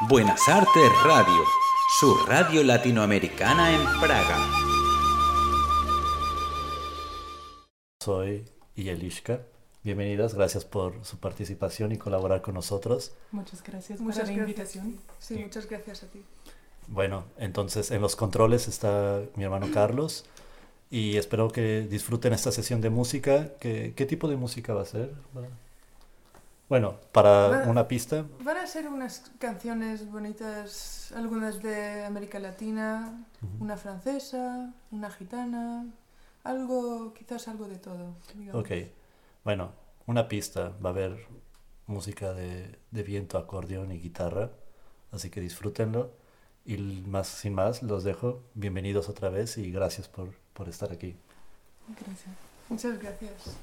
Buenas 0.00 0.48
Artes 0.48 0.90
Radio, 1.04 1.44
su 2.00 2.16
radio 2.26 2.62
latinoamericana 2.64 3.72
en 3.74 4.00
Praga. 4.00 4.36
Soy 8.02 8.44
Yelishka. 8.74 9.40
Bienvenidas, 9.84 10.34
gracias 10.34 10.64
por 10.64 11.04
su 11.04 11.18
participación 11.18 11.92
y 11.92 11.96
colaborar 11.98 12.42
con 12.42 12.54
nosotros. 12.54 13.12
Muchas 13.30 13.62
gracias 13.62 14.00
Muchas 14.00 14.22
por 14.24 14.28
la 14.28 14.34
gracias. 14.34 14.38
invitación. 14.76 15.00
Sí, 15.20 15.34
muchas 15.38 15.68
gracias 15.68 16.02
a 16.02 16.06
ti. 16.08 16.22
Bueno, 16.88 17.24
entonces 17.38 17.90
en 17.92 18.02
los 18.02 18.16
controles 18.16 18.66
está 18.68 19.22
mi 19.36 19.44
hermano 19.44 19.68
Carlos 19.72 20.24
y 20.90 21.16
espero 21.16 21.48
que 21.50 21.82
disfruten 21.82 22.32
esta 22.32 22.50
sesión 22.50 22.80
de 22.80 22.90
música. 22.90 23.50
¿Qué, 23.60 23.94
qué 23.96 24.06
tipo 24.06 24.28
de 24.28 24.36
música 24.36 24.74
va 24.74 24.82
a 24.82 24.86
ser? 24.86 25.12
Bueno, 26.68 26.96
para 27.12 27.64
una 27.68 27.86
pista, 27.86 28.24
Van 28.40 28.56
a 28.56 28.66
ser 28.66 28.88
unas 28.88 29.30
canciones 29.38 30.10
bonitas, 30.10 31.12
algunas 31.14 31.62
de 31.62 32.04
América 32.04 32.38
Latina, 32.38 33.26
una 33.60 33.76
francesa, 33.76 34.72
una 34.90 35.10
gitana, 35.10 35.86
algo, 36.42 37.12
quizás 37.12 37.48
algo 37.48 37.68
de 37.68 37.78
todo. 37.78 38.14
digamos. 38.34 38.62
ok. 38.62 38.70
Bueno, 39.44 39.72
una 40.06 40.26
pista, 40.26 40.72
va 40.84 40.90
a 40.90 40.92
haber 40.92 41.26
música 41.86 42.32
de, 42.32 42.78
de 42.90 43.02
viento, 43.02 43.36
acordeón 43.36 43.92
y 43.92 43.98
guitarra, 44.00 44.50
así 45.12 45.28
que 45.30 45.40
disfrútenlo. 45.40 46.12
Y 46.64 46.78
más, 46.78 47.28
sin 47.28 47.54
más, 47.54 47.82
los 47.82 48.04
dejo. 48.04 48.42
Bienvenidos 48.54 49.10
otra 49.10 49.28
vez 49.28 49.58
y 49.58 49.70
gracias 49.70 50.08
por, 50.08 50.34
por 50.54 50.70
estar 50.70 50.90
aquí. 50.92 51.14
Gracias. 51.88 52.34
Muchas 52.70 52.98
gracias. 52.98 53.58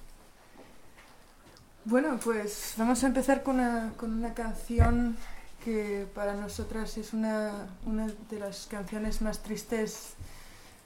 Bueno, 1.84 2.20
pues 2.24 2.76
vamos 2.78 3.04
a 3.04 3.08
empezar 3.08 3.42
con 3.42 3.56
una, 3.56 3.94
con 3.98 4.14
una 4.14 4.36
canción 4.36 5.18
que 5.66 6.08
para 6.14 6.36
nosotras 6.36 6.96
es 6.98 7.12
una, 7.12 7.70
una 7.88 8.08
de 8.30 8.40
las 8.40 8.68
canciones 8.68 9.22
más 9.24 9.42
tristes 9.42 10.14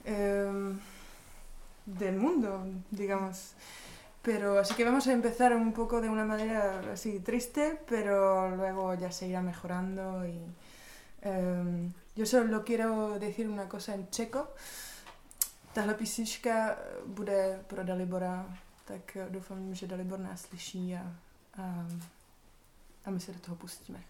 em, 0.06 0.80
del 1.86 2.16
mundo, 2.16 2.66
digamos. 2.92 3.56
Pero 4.22 4.58
así 4.58 4.74
que 4.74 4.86
vamos 4.86 5.06
a 5.08 5.12
empezar 5.12 5.54
un 5.54 5.74
poco 5.74 6.00
de 6.00 6.08
una 6.08 6.24
manera 6.24 6.82
así 6.94 7.20
triste, 7.20 7.78
pero 7.90 8.56
luego 8.56 8.94
ya 8.96 9.12
se 9.12 9.28
irá 9.28 9.42
mejorando 9.42 10.26
y 10.26 10.40
em, 11.24 11.92
yo 12.16 12.26
solo 12.26 12.64
quiero 12.64 13.20
decir 13.20 13.50
una 13.50 13.68
cosa 13.68 13.96
en 13.96 14.10
checo. 14.12 14.54
Tahle 15.74 15.96
písnička 15.96 16.80
bude 17.06 17.60
pro 17.68 17.84
Dalibora, 17.84 18.46
tak 18.86 19.18
doufám, 19.30 19.76
že 19.76 19.88
Dalibor 19.88 20.20
nás 20.20 20.42
slyší 20.42 20.96
a, 20.96 21.14
a, 21.58 21.88
a 23.06 23.10
my 23.10 23.20
se 23.20 23.34
do 23.34 23.40
toho 23.40 23.58
pustíme. 23.58 24.04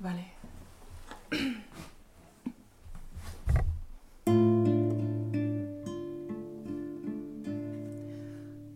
Vale. 0.00 0.24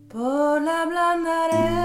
Por 0.07 0.61
la 0.61 0.85
blanda 0.85 1.43
arena 1.43 1.80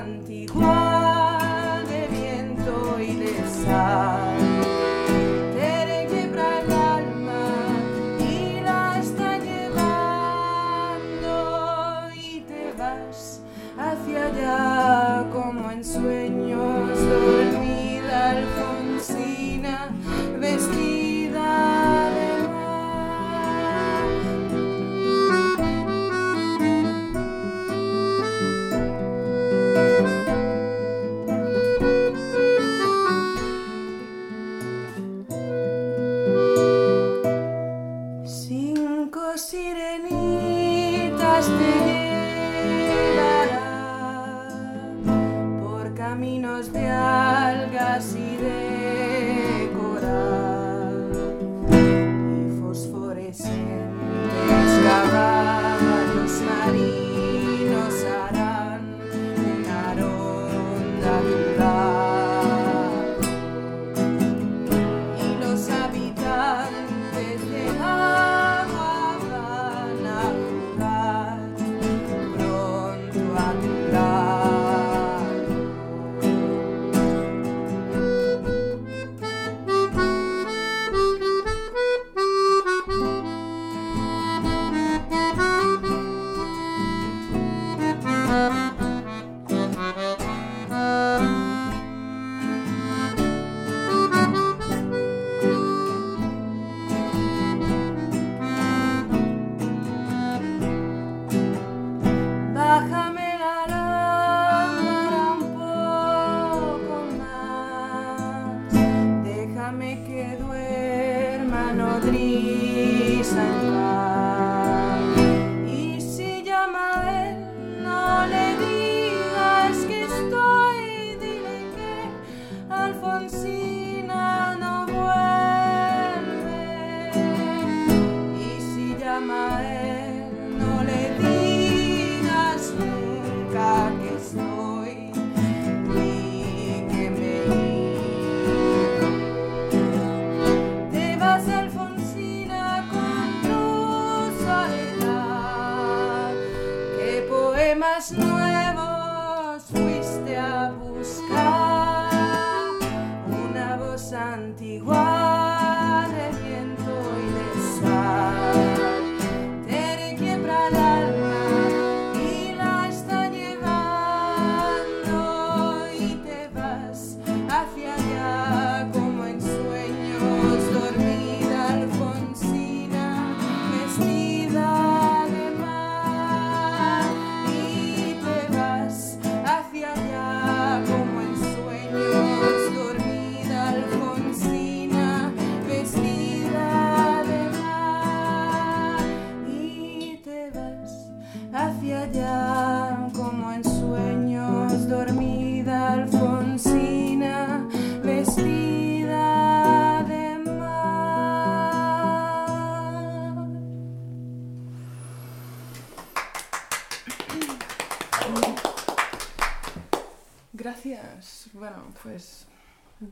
antigua 0.00 1.82
de 1.88 2.06
viento 2.08 3.00
y 3.00 3.16
de 3.16 3.34
sal. 3.64 4.47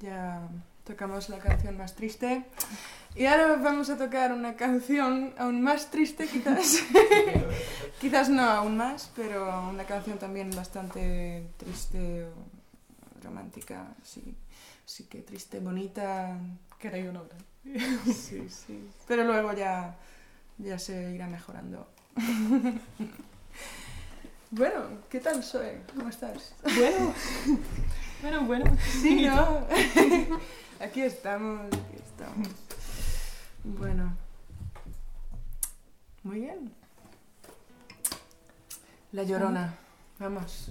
Ya 0.00 0.48
tocamos 0.84 1.28
la 1.28 1.38
canción 1.38 1.76
más 1.76 1.94
triste. 1.94 2.44
Y 3.14 3.26
ahora 3.26 3.56
vamos 3.56 3.88
a 3.90 3.96
tocar 3.96 4.32
una 4.32 4.56
canción 4.56 5.34
aún 5.38 5.62
más 5.62 5.90
triste, 5.90 6.26
quizás. 6.26 6.80
quizás 8.00 8.28
no 8.28 8.42
aún 8.42 8.76
más, 8.76 9.10
pero 9.16 9.68
una 9.70 9.84
canción 9.84 10.18
también 10.18 10.50
bastante 10.50 11.46
triste, 11.56 12.26
romántica, 13.22 13.86
sí. 14.02 14.36
Así 14.84 15.04
que 15.04 15.22
triste, 15.22 15.60
bonita. 15.60 16.38
Que 16.78 16.88
era 16.88 17.10
una 17.10 17.22
obra. 17.22 17.36
sí, 18.06 18.48
sí. 18.48 18.88
Pero 19.08 19.24
luego 19.24 19.52
ya, 19.52 19.96
ya 20.58 20.78
se 20.78 21.12
irá 21.12 21.26
mejorando. 21.26 21.88
bueno, 24.50 24.82
¿qué 25.08 25.20
tal, 25.20 25.42
Zoe? 25.42 25.80
¿Cómo 25.94 26.08
estás? 26.08 26.54
Bueno. 26.62 27.14
Bueno, 28.22 28.44
bueno. 28.44 28.64
Sí, 29.02 29.26
¿no? 29.26 29.66
aquí 30.80 31.02
estamos, 31.02 31.66
aquí 31.66 31.96
estamos. 31.96 32.48
Bueno. 33.64 34.16
Muy 36.22 36.40
bien. 36.40 36.72
La 39.12 39.22
llorona. 39.22 39.74
Vamos. 40.18 40.70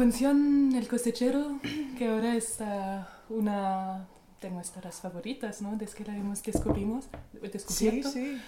canción 0.00 0.72
El 0.74 0.88
cosechero, 0.88 1.60
que 1.98 2.08
ahora 2.08 2.34
es 2.34 2.56
uh, 2.60 3.34
una 3.34 4.08
de 4.40 4.48
nuestras 4.48 4.98
favoritas, 4.98 5.60
¿no? 5.60 5.76
Desde 5.76 5.94
que 5.94 6.04
la 6.06 6.16
hemos 6.16 6.42
descubrimos, 6.42 7.04
descubierto. 7.34 8.10
Sí, 8.10 8.38
sí. 8.38 8.42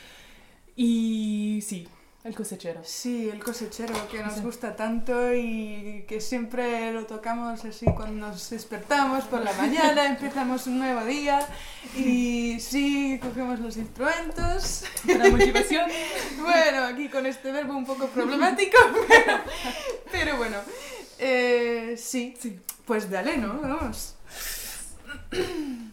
Y 0.76 1.60
sí, 1.60 1.86
el 2.24 2.34
cosechero. 2.34 2.80
Sí, 2.82 3.28
el 3.28 3.44
cosechero, 3.44 3.92
que 4.10 4.22
nos 4.22 4.36
sí. 4.36 4.40
gusta 4.40 4.74
tanto 4.74 5.34
y 5.34 6.06
que 6.08 6.22
siempre 6.22 6.90
lo 6.90 7.04
tocamos 7.04 7.62
así 7.66 7.84
cuando 7.84 8.28
nos 8.28 8.48
despertamos 8.48 9.24
por 9.24 9.44
la 9.44 9.52
mañana, 9.52 10.06
empezamos 10.06 10.66
un 10.66 10.78
nuevo 10.78 11.04
día 11.04 11.46
y 11.94 12.60
sí, 12.60 13.20
cogemos 13.22 13.60
los 13.60 13.76
instrumentos. 13.76 14.84
La 15.04 15.28
motivación. 15.28 15.90
bueno, 16.40 16.84
aquí 16.84 17.10
con 17.10 17.26
este 17.26 17.52
verbo 17.52 17.76
un 17.76 17.84
poco 17.84 18.06
problemático, 18.06 18.78
pero, 19.06 19.38
pero 20.10 20.36
bueno. 20.38 20.56
Eh, 21.24 21.94
sí. 21.96 22.34
sí. 22.38 22.58
Pues 22.84 23.08
dale, 23.08 23.38
¿no? 23.38 23.60
Vamos. 23.60 24.16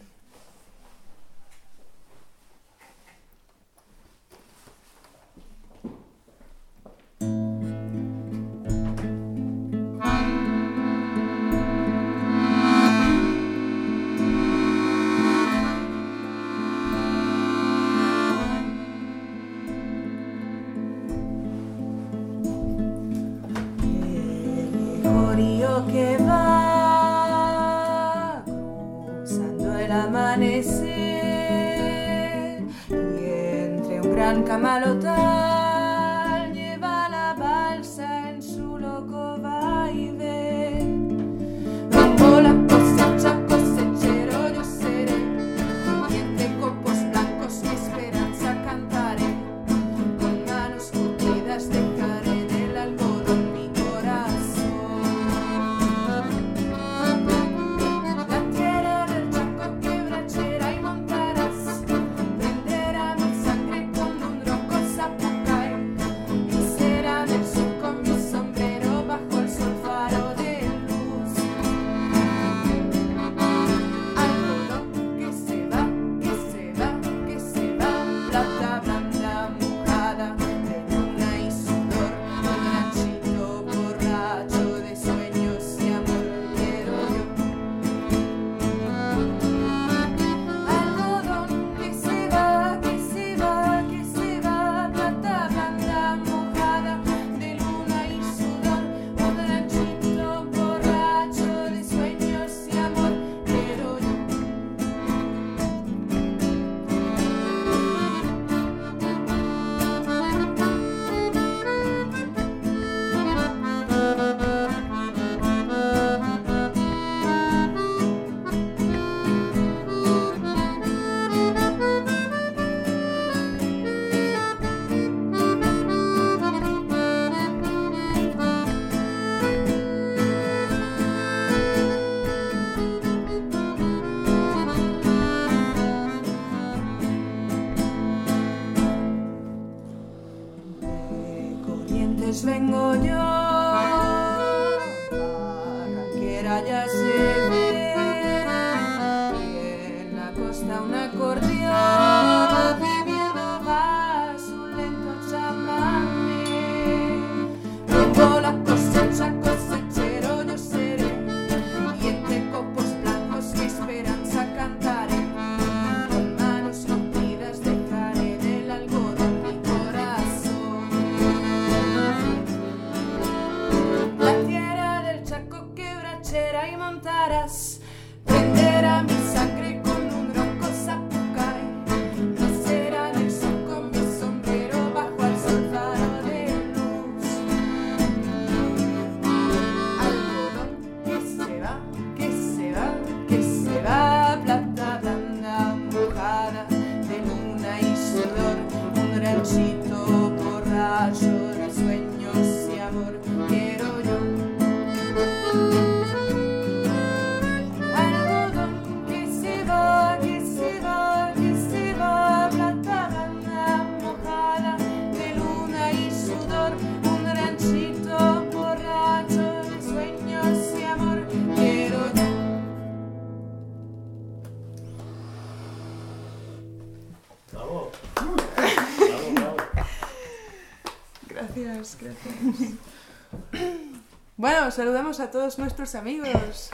os 234.70 234.76
saludamos 234.76 235.20
a 235.20 235.32
todos 235.32 235.58
nuestros 235.58 235.96
amigos. 235.96 236.70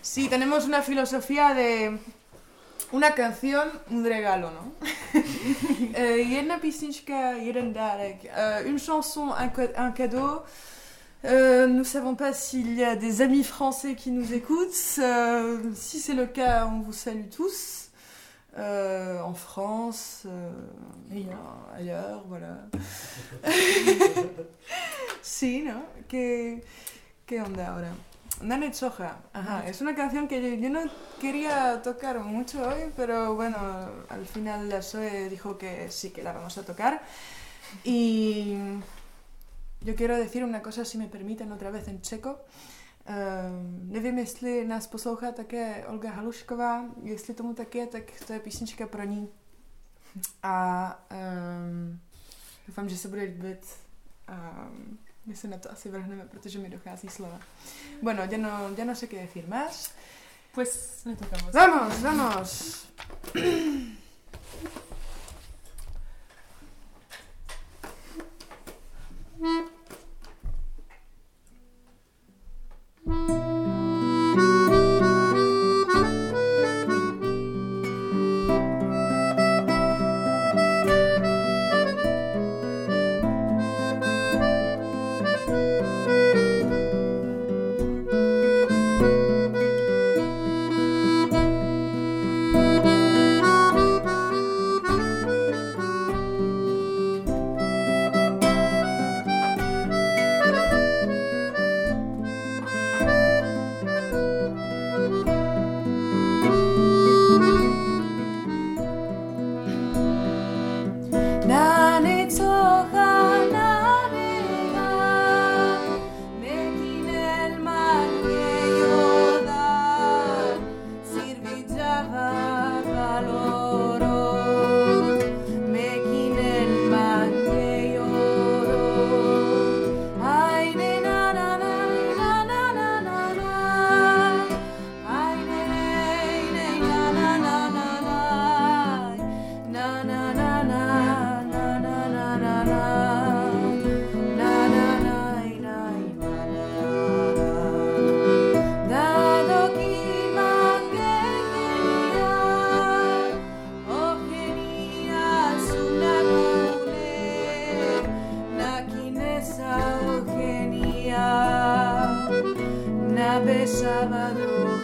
Sí, 0.00 0.28
tenemos 0.30 0.64
una 0.64 0.80
filosofía 0.80 1.52
de 1.52 1.98
una 2.90 3.10
canción, 3.10 3.68
un 3.90 4.02
regalo, 4.02 4.50
¿no? 4.50 4.72
Eh, 5.96 6.22
eh, 6.24 6.40
une 8.66 8.78
chanson, 8.78 9.30
un, 9.30 9.92
cadeau. 9.92 10.42
Euh, 11.24 11.66
nous 11.66 11.78
ne 11.80 11.84
savons 11.84 12.16
pas 12.16 12.32
s'il 12.32 12.74
y 12.74 12.82
a 12.82 12.96
des 12.96 13.20
amis 13.20 13.44
français 13.44 13.94
qui 13.94 14.10
nous 14.10 14.32
écoutent. 14.32 14.98
Euh, 14.98 15.70
si 15.74 16.00
c'est 16.00 16.14
le 16.14 16.26
cas, 16.26 16.66
on 16.66 16.80
vous 16.80 16.94
salue 16.94 17.28
tous. 17.28 17.90
Euh, 18.56 19.20
en 19.20 19.34
France, 19.34 20.26
ailleurs. 21.12 21.68
ailleurs. 21.76 22.24
voilà. 22.26 22.56
Si, 25.22 25.62
non? 25.62 25.82
Que... 26.06 26.60
¿Qué 27.26 27.40
onda 27.40 27.68
ahora? 27.68 27.94
Nano 28.42 28.70
Choja, 28.70 29.16
ajá, 29.32 29.66
es 29.66 29.80
una 29.80 29.94
canción 29.94 30.28
que 30.28 30.42
yo, 30.42 30.56
yo, 30.56 30.68
no 30.68 30.80
quería 31.20 31.80
tocar 31.82 32.18
mucho 32.20 32.60
hoy, 32.68 32.92
pero 32.96 33.34
bueno, 33.34 33.56
al 34.10 34.26
final 34.26 34.68
la 34.68 34.82
SOE 34.82 35.30
dijo 35.30 35.56
que 35.56 35.90
sí 35.90 36.10
que 36.10 36.22
la 36.22 36.34
vamos 36.34 36.58
a 36.58 36.64
tocar. 36.64 37.00
Y 37.82 38.56
yo 39.80 39.94
quiero 39.94 40.18
decir 40.18 40.44
una 40.44 40.60
cosa, 40.60 40.84
si 40.84 40.98
me 40.98 41.08
permiten, 41.08 41.50
otra 41.50 41.70
vez 41.70 41.88
en 41.88 42.02
checo. 42.02 42.44
Eh, 43.06 43.12
um, 43.12 43.92
nevím, 43.92 44.18
jestli 44.18 44.64
nás 44.64 44.86
poslouchá 44.86 45.32
také 45.32 45.86
Olga 45.86 46.10
Halušková, 46.10 46.84
jestli 47.02 47.34
tomu 47.34 47.54
tak 47.54 47.74
je, 47.74 47.86
tak 47.86 48.02
to 48.26 48.32
je 48.32 48.40
písnička 48.40 48.86
pro 48.86 49.04
ní. 49.04 49.28
A 50.42 51.06
um, 51.10 52.00
doufám, 52.66 52.88
že 52.88 52.96
se 52.96 53.08
bude 53.08 53.22
líbit. 53.22 53.66
Um, 54.28 54.98
My 55.26 55.36
se 55.36 55.48
na 55.48 55.58
to 55.58 55.72
asi 55.72 55.88
vrhneme, 55.88 56.24
protože 56.24 56.58
mi 56.58 56.70
dochází 56.70 57.08
slova. 57.08 57.40
Bueno, 58.02 58.24
ya 58.24 58.38
no, 58.38 58.74
ya 58.76 58.84
no 58.84 58.94
sé 58.94 59.08
qué 59.08 59.20
decir 59.20 59.48
más. 59.48 59.92
Pues 60.52 61.02
me 61.04 61.16
tocamos. 61.16 61.52
Vamos, 61.52 62.02
vamos. 62.02 62.86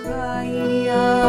Raya. 0.04 1.19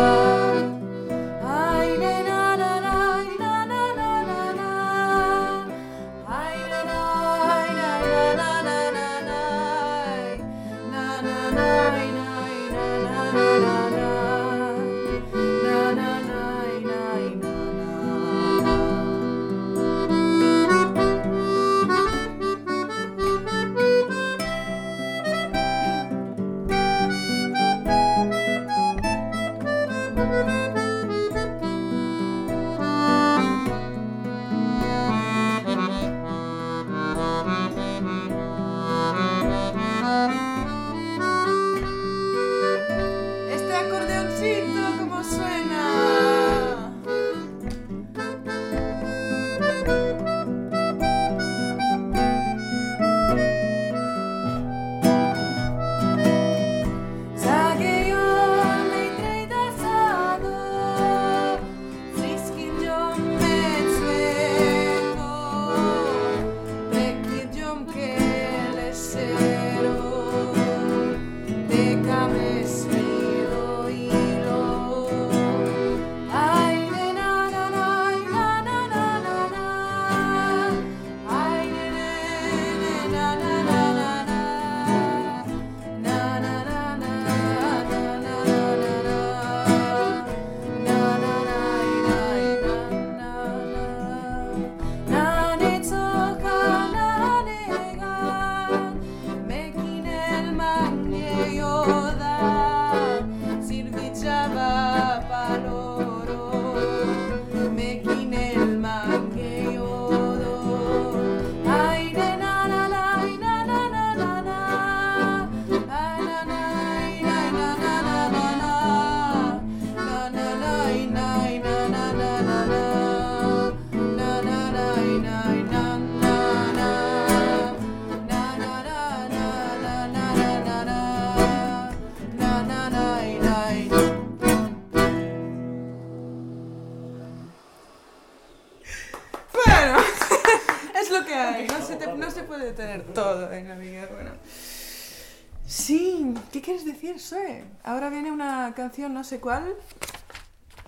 no 149.00 149.24
sé 149.24 149.40
cuál. 149.40 149.76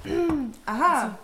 Ajá. 0.66 1.18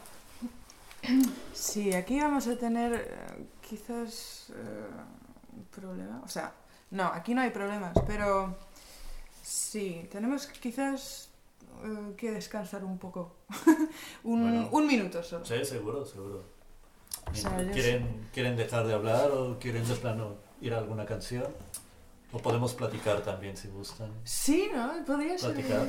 Sí, 1.54 1.94
aquí 1.94 2.20
vamos 2.20 2.48
a 2.48 2.58
tener 2.58 2.94
eh, 2.94 3.46
quizás 3.68 4.50
uh, 4.50 5.58
un 5.58 5.66
problema. 5.66 6.22
O 6.24 6.28
sea, 6.28 6.54
no, 6.92 7.06
aquí 7.06 7.34
no 7.34 7.42
hay 7.42 7.50
problemas, 7.52 7.94
pero 8.08 8.58
sí, 9.44 10.08
tenemos 10.12 10.48
quizás 10.48 11.30
eh, 11.84 12.14
que 12.18 12.32
descansar 12.32 12.84
un 12.84 12.98
poco. 12.98 13.36
un, 14.24 14.70
un, 14.72 14.88
minuto 14.88 15.22
solo. 15.24 15.46
Sí, 15.46 15.64
seguro, 15.66 16.06
seguro. 16.06 16.44
¿Quieren, 17.74 18.30
¿Quieren 18.34 18.56
dejar 18.56 18.88
de 18.88 18.94
hablar 18.94 19.32
o 19.32 19.60
quieren 19.60 19.88
de 19.88 19.96
plano 19.96 20.36
ir 20.62 20.74
a 20.74 20.78
alguna 20.78 21.06
canción? 21.06 21.46
O 22.32 22.38
podemos 22.38 22.74
platicar 22.76 23.22
también 23.22 23.58
si 23.58 23.68
gustan. 23.70 24.12
Sí, 24.24 24.70
¿no? 24.74 25.04
Podría 25.06 25.38
ser. 25.38 25.54
Platicar. 25.54 25.86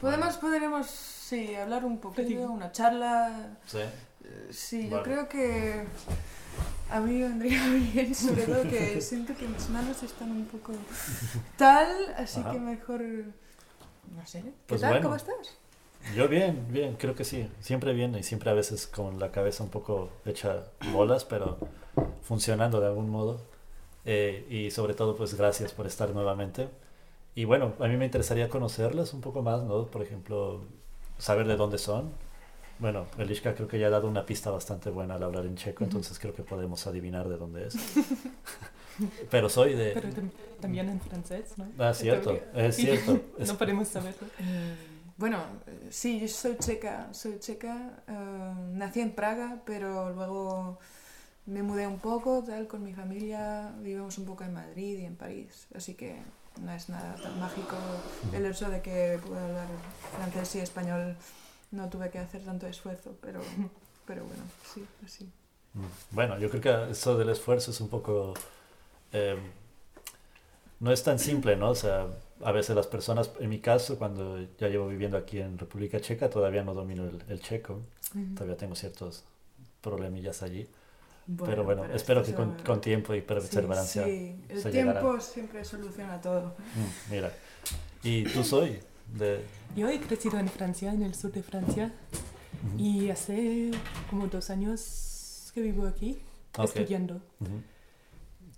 Podemos, 0.00 0.36
podremos, 0.36 0.86
sí, 0.86 1.54
hablar 1.54 1.84
un 1.84 1.98
poquito, 1.98 2.42
una 2.50 2.70
charla. 2.72 3.56
Sí. 3.66 3.78
Eh, 3.78 4.48
Sí, 4.50 4.88
Vale. 4.88 4.90
yo 4.96 5.02
creo 5.02 5.28
que 5.28 5.84
a 6.90 7.00
mí 7.00 7.14
me 7.14 7.28
vendría 7.28 7.66
bien, 7.92 8.14
sobre 8.14 8.42
todo 8.42 8.62
que 8.64 9.00
siento 9.00 9.34
que 9.34 9.48
mis 9.48 9.68
manos 9.70 10.02
están 10.02 10.30
un 10.30 10.44
poco 10.46 10.72
tal, 11.56 12.14
así 12.16 12.40
Ajá. 12.40 12.52
que 12.52 12.58
mejor, 12.60 13.00
no 13.02 14.26
sé, 14.26 14.42
¿qué 14.42 14.52
Pues 14.66 14.80
tal? 14.82 14.90
bueno. 14.90 15.04
¿Cómo 15.04 15.16
estás? 15.16 15.36
Yo 16.14 16.28
bien, 16.28 16.66
bien, 16.70 16.96
creo 16.96 17.14
que 17.14 17.24
sí. 17.24 17.48
Siempre 17.60 17.92
bien 17.94 18.14
y 18.16 18.22
siempre 18.24 18.50
a 18.50 18.54
veces 18.54 18.86
con 18.86 19.18
la 19.20 19.30
cabeza 19.32 19.62
un 19.64 19.70
poco 19.70 20.10
hecha 20.26 20.64
bolas, 20.92 21.24
pero 21.24 21.58
funcionando 22.22 22.80
de 22.80 22.86
algún 22.88 23.08
modo. 23.08 23.40
Eh, 24.04 24.46
y 24.50 24.70
sobre 24.70 24.94
todo, 24.94 25.16
pues 25.16 25.34
gracias 25.34 25.72
por 25.72 25.86
estar 25.86 26.10
nuevamente. 26.10 26.68
Y 27.34 27.44
bueno, 27.44 27.74
a 27.80 27.88
mí 27.88 27.96
me 27.96 28.04
interesaría 28.06 28.48
conocerlas 28.48 29.14
un 29.14 29.20
poco 29.20 29.42
más, 29.42 29.62
¿no? 29.62 29.86
Por 29.86 30.02
ejemplo, 30.02 30.62
saber 31.18 31.46
de 31.46 31.56
dónde 31.56 31.78
son. 31.78 32.12
Bueno, 32.78 33.06
Eliska 33.18 33.54
creo 33.54 33.68
que 33.68 33.78
ya 33.78 33.86
ha 33.86 33.90
dado 33.90 34.08
una 34.08 34.26
pista 34.26 34.50
bastante 34.50 34.90
buena 34.90 35.14
al 35.14 35.22
hablar 35.22 35.46
en 35.46 35.56
checo, 35.56 35.84
entonces 35.84 36.18
creo 36.18 36.34
que 36.34 36.42
podemos 36.42 36.86
adivinar 36.86 37.28
de 37.28 37.36
dónde 37.36 37.68
es. 37.68 37.76
Pero 39.30 39.48
soy 39.48 39.74
de... 39.74 39.92
Pero 39.92 40.08
tam- 40.10 40.30
también 40.60 40.88
en 40.88 41.00
francés, 41.00 41.54
¿no? 41.56 41.66
Ah, 41.78 41.94
cierto, 41.94 42.38
es 42.54 42.76
cierto. 42.76 43.20
Es- 43.38 43.48
No 43.48 43.58
podemos 43.58 43.88
saberlo. 43.88 44.28
Bueno, 45.16 45.38
eh, 45.66 45.88
sí, 45.90 46.20
yo 46.20 46.28
soy 46.28 46.56
checa, 46.58 47.12
soy 47.12 47.38
checa, 47.38 48.02
eh, 48.08 48.54
nací 48.72 49.00
en 49.00 49.12
Praga, 49.12 49.62
pero 49.64 50.10
luego 50.10 50.78
me 51.46 51.62
mudé 51.62 51.86
un 51.86 51.98
poco, 51.98 52.42
tal, 52.44 52.66
con 52.68 52.82
mi 52.84 52.94
familia, 52.94 53.72
vivimos 53.80 54.18
un 54.18 54.26
poco 54.26 54.44
en 54.44 54.54
Madrid 54.54 54.98
y 54.98 55.04
en 55.06 55.16
París, 55.16 55.66
así 55.74 55.94
que 55.94 56.22
no 56.60 56.72
es 56.72 56.88
nada 56.88 57.14
tan 57.16 57.38
mágico 57.40 57.76
el 58.32 58.46
hecho 58.46 58.70
de 58.70 58.82
que 58.82 59.18
pueda 59.26 59.44
hablar 59.46 59.68
francés 60.16 60.54
y 60.56 60.60
español, 60.60 61.16
no 61.72 61.88
tuve 61.90 62.10
que 62.10 62.18
hacer 62.18 62.44
tanto 62.44 62.66
esfuerzo, 62.66 63.16
pero, 63.20 63.40
pero 64.06 64.24
bueno, 64.24 64.44
sí, 64.74 64.86
así. 65.04 65.32
Mm, 65.74 65.86
Bueno, 66.10 66.38
yo 66.38 66.50
creo 66.50 66.60
que 66.86 66.92
eso 66.92 67.16
del 67.16 67.30
esfuerzo 67.30 67.70
es 67.70 67.80
un 67.80 67.88
poco... 67.88 68.34
eh, 69.12 69.38
no 70.80 70.92
es 70.92 71.02
tan 71.04 71.18
simple, 71.18 71.56
¿no? 71.56 71.70
O 71.70 71.74
sea, 71.74 72.06
a 72.42 72.52
veces 72.52 72.74
las 72.74 72.86
personas, 72.86 73.30
en 73.38 73.48
mi 73.50 73.60
caso, 73.60 73.98
cuando 73.98 74.38
ya 74.58 74.68
llevo 74.68 74.88
viviendo 74.88 75.16
aquí 75.16 75.38
en 75.40 75.58
República 75.58 76.00
Checa, 76.00 76.28
todavía 76.30 76.64
no 76.64 76.74
domino 76.74 77.04
el, 77.04 77.22
el 77.28 77.40
checo, 77.40 77.80
todavía 78.34 78.56
tengo 78.56 78.74
ciertos 78.74 79.24
problemillas 79.82 80.42
allí. 80.42 80.68
Pero 81.44 81.64
bueno, 81.64 81.84
espero 81.86 82.22
que 82.22 82.34
con, 82.34 82.52
con 82.64 82.80
tiempo 82.80 83.14
y 83.14 83.20
perseverancia 83.22 84.04
Sí, 84.04 84.36
el 84.48 84.60
se 84.60 84.70
tiempo 84.70 84.92
llegará. 85.02 85.20
siempre 85.20 85.64
soluciona 85.64 86.20
todo. 86.20 86.54
Mm, 86.74 87.10
mira, 87.12 87.32
y 88.02 88.24
tú 88.24 88.42
soy 88.44 88.80
de... 89.16 89.44
Yo 89.76 89.88
he 89.88 90.00
crecido 90.00 90.38
en 90.38 90.48
Francia, 90.48 90.92
en 90.92 91.02
el 91.02 91.14
sur 91.14 91.32
de 91.32 91.42
Francia, 91.42 91.92
Ujú, 92.74 92.78
y 92.82 93.10
hace 93.10 93.70
como 94.10 94.26
dos 94.26 94.50
años 94.50 95.50
que 95.54 95.60
vivo 95.62 95.86
aquí, 95.86 96.18
Ok. 96.58 96.64
estudiando. 96.76 97.14
ujú. 97.40 97.62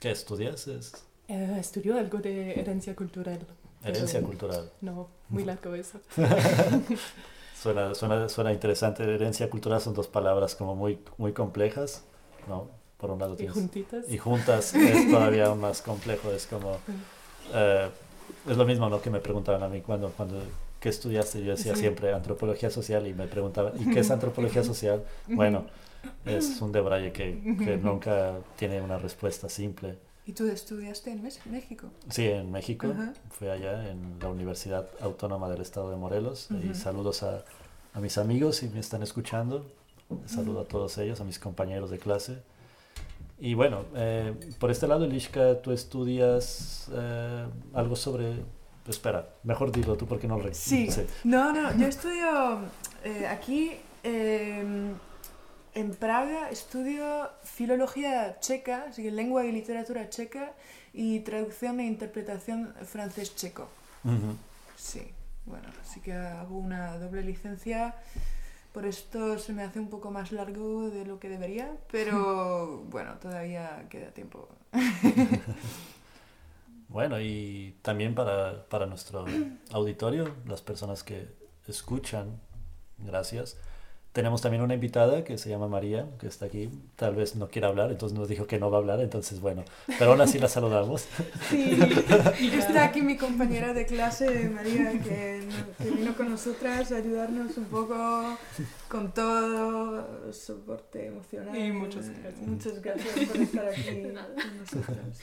¿Qué 0.01 0.11
estudias? 0.11 0.67
Es 0.67 0.93
Eh, 1.29 1.57
estudio 1.59 1.97
algo 1.97 2.19
de 2.19 2.61
herencia 2.61 2.95
cultural. 2.97 3.39
herencia 3.83 4.19
Pero 4.21 4.29
cultural. 4.29 4.71
No, 4.81 5.09
muy 5.29 5.45
largo 5.45 5.75
eso. 5.75 6.01
Suena, 7.61 7.95
suena, 7.95 8.29
suena 8.29 8.53
interesante. 8.53 9.03
Herencia 9.05 9.49
cultural 9.49 9.81
son 9.81 9.95
dos 9.95 10.09
palabras 10.09 10.55
como 10.55 10.75
muy, 10.75 10.99
muy 11.17 11.33
complejas, 11.33 12.05
¿no? 12.49 12.69
Por 12.99 13.11
un 13.11 13.19
lado 13.19 13.35
Y 13.35 13.37
tienes... 13.39 13.55
juntitas. 13.55 14.05
Y 14.09 14.19
juntas 14.19 14.75
es 14.75 15.11
todavía 15.11 15.47
aún 15.47 15.61
más 15.61 15.83
complejo. 15.83 16.31
Es 16.33 16.47
como... 16.47 16.79
eh, 17.53 17.89
es 18.49 18.57
lo 18.57 18.65
mismo, 18.65 18.89
¿no? 18.89 19.01
Que 19.03 19.11
me 19.11 19.21
preguntaban 19.21 19.63
a 19.63 19.69
mí 19.69 19.81
cuando... 19.81 20.11
cuando 20.11 20.41
¿Qué 20.81 20.91
estudiaste? 20.91 21.43
Yo 21.43 21.53
decía 21.53 21.75
Sí. 21.75 21.81
siempre 21.81 22.13
antropología 22.13 22.69
social 22.69 23.07
y 23.07 23.15
me 23.15 23.27
preguntaban, 23.27 23.73
¿y 23.81 23.91
qué 23.93 24.01
es 24.01 24.11
antropología 24.11 24.63
social? 24.63 25.03
Bueno, 25.29 25.65
es 26.27 26.61
un 26.61 26.73
debraye 26.73 27.11
que, 27.11 27.57
que 27.59 27.79
nunca 27.79 28.35
tiene 28.57 28.83
una 28.83 28.99
respuesta 28.99 29.49
simple. 29.49 29.97
¿Y 30.27 30.33
tú 30.33 30.47
estudiaste 30.47 31.11
en 31.11 31.23
México? 31.23 31.87
Sí, 32.11 32.27
en 32.29 32.53
México, 32.53 32.93
fue 33.31 33.51
allá 33.51 33.91
en 33.91 34.19
la 34.21 34.29
Universidad 34.29 34.87
Autónoma 35.01 35.49
del 35.49 35.63
Estado 35.63 35.91
de 35.91 35.97
Morelos. 35.97 36.49
Y 36.51 36.75
saludos 36.75 37.23
a, 37.23 37.45
a 37.95 38.01
mis 38.01 38.19
amigos 38.19 38.57
si 38.57 38.69
me 38.69 38.81
están 38.81 39.03
escuchando. 39.03 39.65
Saludo 40.27 40.61
a 40.61 40.65
todos 40.65 40.97
ellos, 40.99 41.21
a 41.21 41.25
mis 41.25 41.39
compañeros 41.39 41.91
de 41.91 41.99
clase. 41.99 42.43
Y 43.39 43.55
bueno, 43.55 43.85
eh, 43.95 44.35
por 44.59 44.71
este 44.71 44.87
lado, 44.87 45.07
Lishka, 45.07 45.61
tú 45.61 45.73
estudias 45.73 46.91
eh, 46.93 47.47
algo 47.75 47.97
sobre... 47.97 48.43
Espera, 48.87 49.29
mejor 49.45 49.73
dilo 49.73 49.97
tú 49.97 50.07
porque 50.07 50.29
no 50.29 50.39
lo 50.39 50.53
Sí. 50.53 50.89
No, 51.25 51.53
no, 51.53 51.75
yo 51.79 51.87
estudio 51.87 52.61
eh, 53.03 53.27
aquí 53.27 53.73
en 55.75 55.91
Praga, 55.99 56.51
estudio 56.51 57.31
filología 57.43 58.39
checa, 58.41 58.85
así 58.89 59.03
que 59.03 59.11
lengua 59.11 59.45
y 59.47 59.53
literatura 59.53 60.09
checa 60.11 60.53
y 60.93 61.21
traducción 61.21 61.81
e 61.81 61.87
interpretación 61.87 62.75
francés-checo. 62.85 63.69
Sí, 64.77 65.03
bueno, 65.47 65.69
así 65.83 66.01
que 66.01 66.13
hago 66.13 66.59
una 66.59 66.99
doble 66.99 67.23
licencia. 67.23 67.95
Por 68.75 68.87
esto 68.87 69.39
se 69.39 69.53
me 69.53 69.63
hace 69.63 69.79
un 69.79 69.89
poco 69.89 70.11
más 70.11 70.33
largo 70.33 70.91
de 70.91 71.07
lo 71.07 71.21
que 71.21 71.29
debería, 71.29 71.77
pero 71.93 72.79
bueno, 72.91 73.15
todavía 73.21 73.87
queda 73.89 74.11
tiempo. 74.11 74.49
Bueno, 76.87 77.21
y 77.21 77.75
también 77.83 78.15
para, 78.15 78.69
para 78.69 78.87
nuestro 78.87 79.25
auditorio, 79.73 80.33
las 80.47 80.63
personas 80.63 81.03
que 81.03 81.27
escuchan, 81.67 82.39
gracias. 82.99 83.57
Tenemos 84.15 84.41
también 84.41 84.63
una 84.63 84.75
invitada 84.75 85.25
que 85.25 85.37
se 85.39 85.51
llama 85.51 85.67
María, 85.67 86.07
que 86.21 86.29
está 86.29 86.47
aquí. 86.47 86.71
Tal 86.95 87.17
vez 87.17 87.35
no 87.35 87.49
quiera 87.49 87.67
hablar, 87.67 87.91
entonces 87.91 88.17
nos 88.17 88.29
dijo 88.29 88.47
que 88.47 88.61
no 88.61 88.71
va 88.71 88.79
a 88.79 88.81
hablar, 88.81 89.01
entonces 89.01 89.41
bueno. 89.41 89.65
Pero 89.99 90.13
aún 90.13 90.21
así 90.21 90.39
la 90.39 90.49
saludamos. 90.49 91.07
Sí, 91.51 91.79
está 92.57 92.85
aquí 92.85 93.03
mi 93.03 93.17
compañera 93.17 93.75
de 93.75 93.85
clase, 93.87 94.49
María, 94.51 94.93
que, 95.03 95.43
que 95.83 95.91
vino 95.91 96.17
con 96.17 96.31
nosotras 96.31 96.93
a 96.93 96.97
ayudarnos 96.97 97.57
un 97.59 97.65
poco 97.65 98.39
con 98.89 99.13
todo, 99.13 100.33
soporte 100.33 101.07
emocional. 101.09 101.57
Y 101.59 101.73
muchas 101.73 102.09
gracias. 102.09 102.47
Muchas 102.47 102.81
gracias 102.83 103.29
por 103.29 103.37
estar 103.37 103.67
aquí 103.69 103.83
con 104.03 104.15
nosotras. 104.61 105.19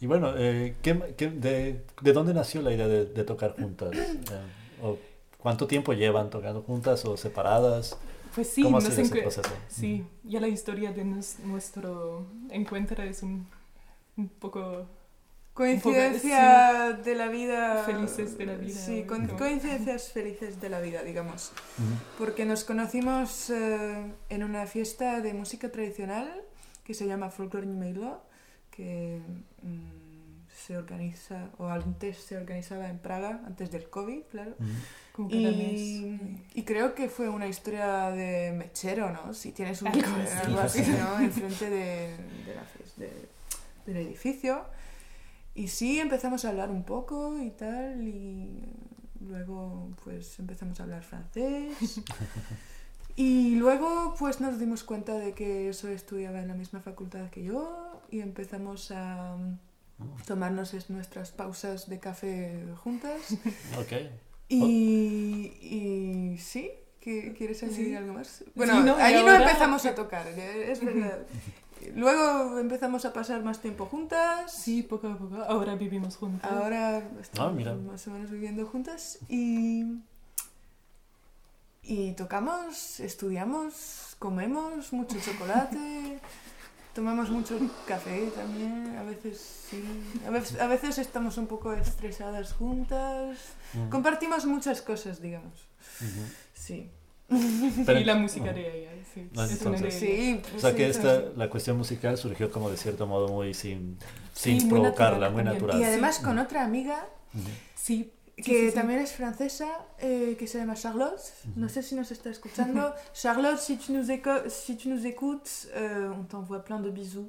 Y 0.00 0.06
bueno, 0.06 0.32
eh, 0.38 0.74
¿qué- 0.82 1.14
qué- 1.18 1.30
de, 1.30 1.84
de 2.02 2.12
dónde 2.14 2.32
nació 2.34 2.62
la 2.62 2.72
idea 2.72 2.88
de, 2.88 3.04
de 3.06 3.24
tocar 3.24 3.54
juntas? 3.60 3.90
Eh, 3.94 4.20
¿Cuánto 5.46 5.68
tiempo 5.68 5.92
llevan 5.92 6.28
tocando 6.28 6.60
juntas 6.62 7.04
o 7.04 7.16
separadas? 7.16 7.96
Pues 8.34 8.48
sí, 8.48 8.64
¿Cómo 8.64 8.78
ha 8.78 8.80
nos 8.80 8.92
sido 8.92 9.04
ese 9.04 9.14
proceso? 9.22 9.48
Sí, 9.68 10.04
ya 10.24 10.40
la 10.40 10.48
historia 10.48 10.90
de 10.90 11.04
nos- 11.04 11.38
nuestro 11.38 12.26
encuentro 12.50 13.00
es 13.04 13.22
un, 13.22 13.46
un 14.16 14.28
poco... 14.28 14.86
Coincidencia 15.54 16.94
de 16.94 17.14
la 17.14 17.28
vida. 17.28 17.84
Felices 17.84 18.36
de 18.36 18.44
la 18.46 18.54
vida, 18.56 18.74
Sí, 18.74 19.04
con- 19.04 19.28
como- 19.28 19.38
coincidencias 19.38 20.10
felices 20.10 20.60
de 20.60 20.68
la 20.68 20.80
vida, 20.80 21.04
digamos. 21.04 21.52
Porque 22.18 22.44
nos 22.44 22.64
conocimos 22.64 23.48
eh, 23.50 24.04
en 24.28 24.42
una 24.42 24.66
fiesta 24.66 25.20
de 25.20 25.32
música 25.32 25.70
tradicional 25.70 26.42
que 26.82 26.92
se 26.92 27.06
llama 27.06 27.30
Folklore 27.30 27.66
Meilo, 27.68 28.20
que 28.72 29.20
mm, 29.62 30.05
se 30.66 30.76
organiza, 30.76 31.50
o 31.58 31.66
antes 31.68 32.16
se 32.18 32.36
organizaba 32.36 32.88
en 32.88 32.98
Praga, 32.98 33.40
antes 33.46 33.70
del 33.70 33.88
COVID, 33.88 34.22
claro. 34.30 34.54
Como 35.12 35.28
cada 35.30 35.42
mes. 35.42 35.72
Y, 35.80 36.42
y 36.54 36.62
creo 36.64 36.94
que 36.94 37.08
fue 37.08 37.28
una 37.28 37.46
historia 37.46 38.10
de 38.10 38.52
mechero, 38.52 39.12
¿no? 39.12 39.32
Si 39.32 39.52
tienes 39.52 39.80
un 39.82 39.88
Algo 39.88 40.00
mechero, 40.16 40.28
así. 40.38 40.46
algo 40.46 40.60
así, 40.60 40.82
¿no? 40.98 41.18
Enfrente 41.20 41.70
de, 41.70 42.16
de 42.46 42.54
la 42.54 42.64
de- 42.96 43.28
del 43.86 43.96
edificio. 44.08 44.64
Y 45.54 45.68
sí, 45.68 46.00
empezamos 46.00 46.44
a 46.44 46.48
hablar 46.50 46.70
un 46.70 46.82
poco 46.84 47.38
y 47.40 47.50
tal, 47.50 48.02
y 48.06 48.62
luego 49.20 49.88
pues 50.04 50.38
empezamos 50.40 50.78
a 50.80 50.82
hablar 50.82 51.02
francés. 51.02 52.00
Y 53.18 53.54
luego 53.54 54.14
pues 54.18 54.42
nos 54.42 54.58
dimos 54.58 54.84
cuenta 54.84 55.14
de 55.14 55.32
que 55.32 55.70
eso 55.70 55.88
estudiaba 55.88 56.40
en 56.42 56.48
la 56.48 56.54
misma 56.54 56.80
facultad 56.80 57.30
que 57.30 57.42
yo 57.44 58.02
y 58.10 58.20
empezamos 58.20 58.90
a 58.90 59.36
mm, 59.38 59.58
tomarnos 60.26 60.74
es- 60.74 60.90
nuestras 60.90 61.30
pausas 61.30 61.88
de 61.88 61.98
café 62.00 62.64
juntas. 62.82 63.20
Ok. 63.78 63.92
Y, 64.48 65.52
y 65.60 66.38
sí, 66.38 66.70
¿Qui- 67.02 67.36
¿Quieres 67.36 67.62
añadir 67.62 67.86
Sí. 67.86 67.94
algo 67.94 68.12
más? 68.14 68.44
Bueno, 68.54 68.74
Sí, 68.78 68.80
no, 68.84 68.96
allí 68.96 69.22
no 69.24 69.34
empezamos 69.34 69.84
a 69.86 69.94
tocar, 69.94 70.26
eh, 70.26 70.70
es 70.72 70.84
verdad. 70.84 71.18
Luego 71.94 72.58
empezamos 72.58 73.04
a 73.04 73.12
pasar 73.12 73.44
más 73.44 73.60
tiempo 73.62 73.86
juntas. 73.86 74.52
Sí, 74.52 74.82
poco 74.82 75.06
a 75.08 75.16
poco. 75.16 75.36
Ahora 75.48 75.76
vivimos 75.76 76.16
juntos. 76.16 76.50
Ahora 76.50 76.98
estamos 77.20 77.52
Ah, 77.52 77.54
mira. 77.54 77.74
más 77.74 78.06
o 78.08 78.10
menos 78.10 78.30
viviendo 78.30 78.66
juntas 78.66 79.18
y, 79.28 79.84
y 81.82 82.12
tocamos, 82.12 82.98
estudiamos, 83.00 84.16
comemos 84.18 84.92
mucho 84.92 85.18
chocolate, 85.20 86.18
tomamos 86.96 87.28
mucho 87.30 87.58
café 87.86 88.28
también, 88.34 88.96
a 88.98 89.02
veces 89.04 89.38
sí, 89.70 89.84
a 90.26 90.30
veces, 90.30 90.58
a 90.58 90.66
veces 90.66 90.96
estamos 90.98 91.36
un 91.36 91.46
poco 91.46 91.72
estresadas 91.74 92.52
juntas, 92.54 93.38
Mm. 93.74 93.88
compartimos 93.90 94.46
muchas 94.46 94.80
cosas, 94.80 95.20
digamos, 95.20 95.52
sí. 96.54 96.90
Pero- 97.84 97.98
y 98.00 98.04
la 98.04 98.14
música 98.14 98.52
de 98.52 98.82
ella, 98.82 98.90
sí. 99.12 99.28
Ah, 99.36 99.46
entonces-. 99.50 99.94
Sí, 99.98 100.40
O 100.56 100.58
sea 100.58 100.70
sí, 100.70 100.76
que 100.76 100.84
sí. 100.84 100.90
esta, 100.98 101.22
la 101.36 101.50
cuestión 101.50 101.76
musical 101.76 102.16
surgió 102.16 102.50
como 102.50 102.70
de 102.70 102.76
cierto 102.78 103.06
modo 103.06 103.28
muy 103.28 103.52
sin, 103.52 103.98
sin 104.32 104.58
muy 104.58 104.70
provocarla, 104.70 105.28
natural 105.28 105.32
muy 105.32 105.42
natural. 105.44 105.80
Y 105.80 105.84
además 105.84 106.16
Sí. 106.16 106.22
con 106.24 106.38
otra 106.38 106.64
amiga 106.64 107.06
sí, 107.74 108.10
que 108.36 108.42
sí, 108.44 108.68
sí. 108.68 108.74
también 108.74 109.00
es 109.00 109.12
francesa, 109.12 109.66
eh, 109.98 110.36
que 110.38 110.46
se 110.46 110.58
llama 110.58 110.74
Charlotte. 110.74 111.20
No 111.56 111.68
sé 111.68 111.82
si 111.82 111.94
nos 111.94 112.10
está 112.10 112.28
escuchando. 112.30 112.94
Charlotte, 113.14 113.58
si 113.58 113.76
tu 113.76 113.92
nous, 113.94 114.08
éco- 114.10 114.48
si 114.50 114.76
tu 114.76 114.88
nous 114.90 115.04
écoutes, 115.06 115.68
euh, 115.74 116.10
on 116.12 116.24
t'envoie 116.24 116.62
plein 116.64 116.80
de 116.80 116.90
bisous. 116.90 117.28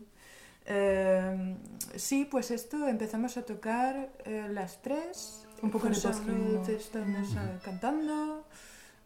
Eh, 0.65 1.55
sí, 1.95 2.25
pues 2.25 2.51
esto, 2.51 2.87
empezamos 2.89 3.37
a 3.37 3.43
tocar 3.43 4.09
eh, 4.25 4.47
las 4.51 4.81
tres. 4.81 5.45
Un 5.61 5.71
poco 5.71 5.87
de 5.87 5.95
Charlotte 5.95 6.69
estamos 6.69 7.29
eh, 7.35 7.57
cantando. 7.63 8.45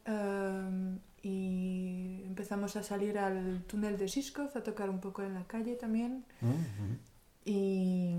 eh, 0.06 0.98
y 1.24 2.24
empezamos 2.26 2.76
a 2.78 2.82
salir 2.82 3.20
al 3.20 3.64
túnel 3.68 3.96
de 3.96 4.08
Shishkov 4.08 4.50
a 4.58 4.64
tocar 4.64 4.90
un 4.90 5.00
poco 5.00 5.22
en 5.22 5.36
la 5.36 5.44
calle 5.46 5.76
también. 5.76 6.26
Ujú. 6.42 6.98
Y 7.46 8.16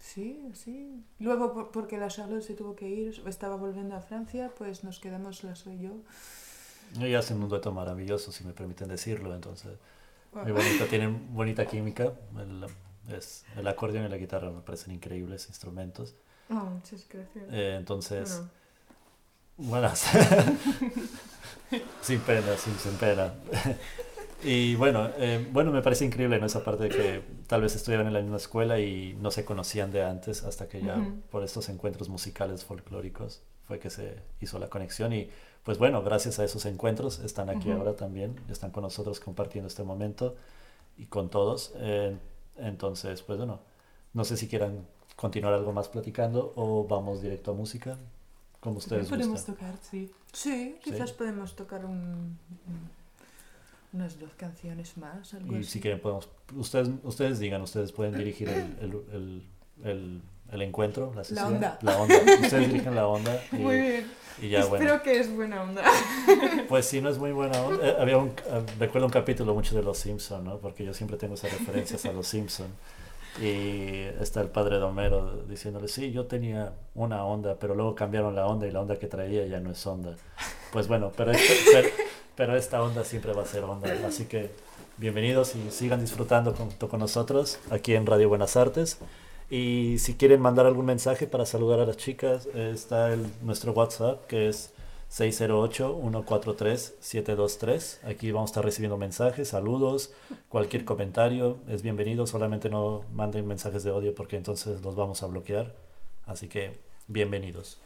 sí, 0.00 0.50
sí. 0.54 1.04
Luego, 1.18 1.52
por- 1.52 1.70
porque 1.72 1.98
la 1.98 2.08
Charlotte 2.08 2.42
se 2.42 2.54
tuvo 2.54 2.76
que 2.76 2.88
ir, 2.88 3.22
estaba 3.26 3.56
volviendo 3.56 3.96
a 3.96 4.00
Francia, 4.00 4.52
pues 4.56 4.84
nos 4.84 5.00
quedamos 5.00 5.42
la 5.44 5.54
soy 5.56 5.78
yo. 5.80 5.92
Y 7.00 7.14
hacen 7.14 7.42
un 7.42 7.48
dueto 7.48 7.72
maravilloso, 7.72 8.30
si 8.32 8.44
me 8.44 8.52
permiten 8.52 8.88
decirlo, 8.88 9.34
entonces 9.34 9.72
muy 10.42 10.52
Bueno, 10.52 10.52
bonito, 10.52 10.84
tienen 10.86 11.34
bonita 11.34 11.66
química, 11.66 12.12
el, 12.38 12.66
es, 13.14 13.44
el 13.56 13.66
acordeón 13.66 14.06
y 14.06 14.08
la 14.08 14.16
guitarra 14.16 14.50
me 14.50 14.60
parecen 14.60 14.94
increíbles 14.94 15.48
instrumentos, 15.48 16.14
oh, 16.50 16.54
muchas 16.54 17.06
gracias. 17.08 17.44
Eh, 17.52 17.76
entonces, 17.78 18.42
Bueno, 19.58 19.58
bueno, 19.58 19.90
sin 22.02 22.20
pena, 22.20 22.56
sin, 22.56 22.78
sin 22.78 22.92
pena. 22.94 23.34
Y 24.44 24.74
bueno, 24.76 25.08
eh, 25.18 25.46
bueno, 25.52 25.72
me 25.72 25.82
parece 25.82 26.04
increíble 26.04 26.38
¿no? 26.38 26.46
esa 26.46 26.62
parte 26.62 26.84
de 26.84 26.88
que 26.90 27.22
tal 27.46 27.62
vez 27.62 27.74
estuvieran 27.74 28.06
en 28.06 28.12
la 28.12 28.20
misma 28.20 28.36
escuela 28.36 28.78
y 28.78 29.16
no 29.20 29.30
se 29.30 29.44
conocían 29.44 29.90
de 29.92 30.02
antes 30.04 30.44
hasta 30.44 30.68
que 30.68 30.82
ya 30.82 30.96
Ujú. 30.98 31.20
por 31.30 31.42
estos 31.42 31.68
encuentros 31.68 32.08
musicales 32.08 32.64
folclóricos 32.64 33.42
fue 33.66 33.78
que 33.78 33.90
se 33.90 34.18
hizo 34.40 34.58
la 34.58 34.68
conexión 34.68 35.12
y 35.12 35.28
pues 35.64 35.78
bueno, 35.78 36.02
gracias 36.02 36.38
a 36.38 36.44
esos 36.44 36.64
encuentros 36.66 37.18
están 37.18 37.50
aquí 37.50 37.70
Ujú. 37.70 37.78
ahora 37.78 37.96
también, 37.96 38.36
están 38.48 38.70
con 38.70 38.82
nosotros 38.84 39.18
compartiendo 39.20 39.66
este 39.68 39.82
momento 39.82 40.36
y 40.96 41.06
con 41.06 41.28
todos. 41.28 41.72
Eh, 41.76 42.16
entonces, 42.58 43.22
pues 43.22 43.38
bueno, 43.38 43.58
no 44.14 44.24
sé 44.24 44.36
si 44.36 44.46
quieran 44.48 44.86
continuar 45.16 45.54
algo 45.54 45.72
más 45.72 45.88
platicando 45.88 46.52
o 46.56 46.86
vamos 46.86 47.20
directo 47.22 47.50
a 47.50 47.54
música, 47.54 47.98
como 48.60 48.78
ustedes 48.78 49.08
Podemos 49.08 49.44
tocar, 49.44 49.74
sí. 49.82 50.12
sí, 50.32 50.76
Sí. 50.84 50.90
quizás 50.90 51.12
podemos 51.12 51.56
tocar 51.56 51.84
un, 51.84 51.92
un- 52.68 52.95
unas 53.96 54.18
dos 54.20 54.30
canciones 54.36 54.96
más, 54.96 55.34
algo 55.34 55.52
Y 55.54 55.60
así. 55.60 55.64
si 55.70 55.80
quieren 55.80 56.00
podemos, 56.00 56.28
ustedes, 56.54 56.88
ustedes 57.02 57.38
digan, 57.38 57.60
ustedes 57.62 57.90
pueden 57.92 58.16
dirigir 58.16 58.48
el, 58.48 58.76
el, 58.80 58.92
el, 59.12 59.42
el, 59.84 60.22
el 60.52 60.62
encuentro, 60.62 61.12
la 61.16 61.24
sesión. 61.24 61.54
onda. 61.54 61.78
La 61.82 61.96
onda. 61.98 62.14
Ustedes 62.42 62.68
dirigen 62.68 62.94
la 62.94 63.06
onda 63.08 63.40
y, 63.52 63.56
Muy 63.56 63.80
bien. 63.80 64.06
y 64.40 64.48
ya 64.50 64.60
Espero 64.60 64.78
bueno. 64.84 65.02
que 65.02 65.18
es 65.20 65.34
buena 65.34 65.62
onda. 65.62 65.82
Pues 66.68 66.84
sí, 66.86 67.00
no 67.00 67.08
es 67.10 67.18
muy 67.18 67.32
buena 67.32 67.60
onda. 67.62 67.86
Eh, 67.86 67.96
había 68.00 68.18
un, 68.18 68.28
eh, 68.28 68.62
recuerdo 68.78 69.06
un 69.06 69.12
capítulo 69.12 69.54
mucho 69.54 69.74
de 69.76 69.82
Los 69.82 69.98
Simpson, 69.98 70.44
¿no? 70.44 70.58
Porque 70.58 70.84
yo 70.84 70.92
siempre 70.94 71.16
tengo 71.16 71.34
esas 71.34 71.52
referencias 71.52 72.04
a 72.06 72.12
Los 72.12 72.26
Simpson. 72.28 72.66
Y 73.40 74.00
está 74.20 74.40
el 74.40 74.48
padre 74.48 74.78
de 74.78 74.82
Homero 74.84 75.42
diciéndole, 75.48 75.88
sí, 75.88 76.10
yo 76.10 76.24
tenía 76.26 76.72
una 76.94 77.24
onda, 77.24 77.56
pero 77.58 77.74
luego 77.74 77.94
cambiaron 77.94 78.34
la 78.34 78.46
onda 78.46 78.66
y 78.66 78.70
la 78.70 78.80
onda 78.80 78.98
que 78.98 79.06
traía 79.08 79.46
ya 79.46 79.60
no 79.60 79.70
es 79.72 79.86
onda. 79.86 80.16
Pues 80.72 80.88
bueno, 80.88 81.12
pero, 81.16 81.32
este- 81.32 81.54
pero, 81.72 81.88
pero 82.36 82.56
esta 82.56 82.82
onda 82.82 83.04
siempre 83.04 83.32
va 83.32 83.42
a 83.42 83.46
ser 83.46 83.64
onda. 83.64 83.92
Así 84.06 84.26
que 84.26 84.50
bienvenidos 84.98 85.56
y 85.56 85.70
sigan 85.70 86.00
disfrutando 86.00 86.52
junto 86.52 86.88
con 86.88 87.00
nosotros 87.00 87.58
aquí 87.70 87.94
en 87.94 88.06
Radio 88.06 88.28
Buenas 88.28 88.56
Artes. 88.56 88.98
Y 89.48 89.98
si 89.98 90.14
quieren 90.14 90.40
mandar 90.40 90.66
algún 90.66 90.86
mensaje 90.86 91.26
para 91.26 91.46
saludar 91.46 91.80
a 91.80 91.86
las 91.86 91.96
chicas, 91.96 92.46
está 92.46 93.12
el, 93.12 93.26
nuestro 93.42 93.72
WhatsApp 93.72 94.26
que 94.26 94.48
es 94.48 94.72
608-143-723. 95.10 98.08
Aquí 98.08 98.30
vamos 98.32 98.50
a 98.50 98.52
estar 98.52 98.64
recibiendo 98.64 98.96
mensajes, 98.98 99.48
saludos, 99.48 100.12
cualquier 100.48 100.84
comentario 100.84 101.58
es 101.68 101.82
bienvenido. 101.82 102.26
Solamente 102.26 102.68
no 102.68 103.04
manden 103.12 103.46
mensajes 103.46 103.84
de 103.84 103.92
odio 103.92 104.14
porque 104.14 104.36
entonces 104.36 104.82
los 104.82 104.94
vamos 104.94 105.22
a 105.22 105.26
bloquear. 105.26 105.74
Así 106.26 106.48
que 106.48 106.78
bienvenidos. 107.06 107.78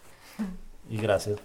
Y 0.88 0.96
gracias. 0.96 1.38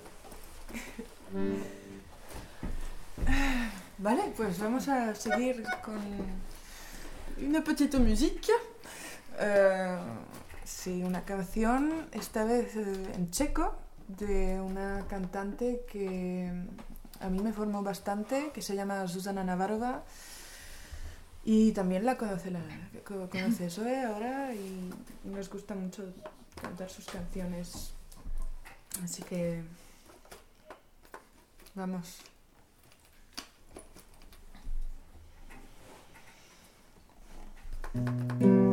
Vale, 3.97 4.33
pues 4.35 4.59
vamos 4.59 4.87
a 4.89 5.15
seguir 5.15 5.63
con 5.83 5.99
una 7.45 7.63
petite 7.63 7.97
musique. 7.97 8.51
Eh, 9.39 9.97
sí, 10.63 11.01
una 11.03 11.23
canción, 11.23 12.07
esta 12.11 12.43
vez 12.43 12.75
eh, 12.75 13.11
en 13.15 13.31
checo, 13.31 13.75
de 14.07 14.59
una 14.61 15.05
cantante 15.07 15.85
que 15.91 16.51
a 17.21 17.29
mí 17.29 17.39
me 17.39 17.53
formó 17.53 17.81
bastante, 17.83 18.51
que 18.53 18.61
se 18.61 18.75
llama 18.75 19.07
Susana 19.07 19.43
Navarova. 19.43 20.03
Y 21.47 21.71
también 21.73 22.05
la 22.05 22.17
conoce, 22.17 22.51
la, 22.51 22.59
co- 23.05 23.29
conoce 23.29 23.69
Zoe 23.69 24.03
ahora 24.03 24.53
y 24.53 24.91
nos 25.23 25.49
gusta 25.49 25.73
mucho 25.75 26.03
cantar 26.61 26.89
sus 26.89 27.05
canciones. 27.05 27.93
Así 29.03 29.21
que 29.23 29.63
vamos. 31.75 32.17
Música 37.95 38.64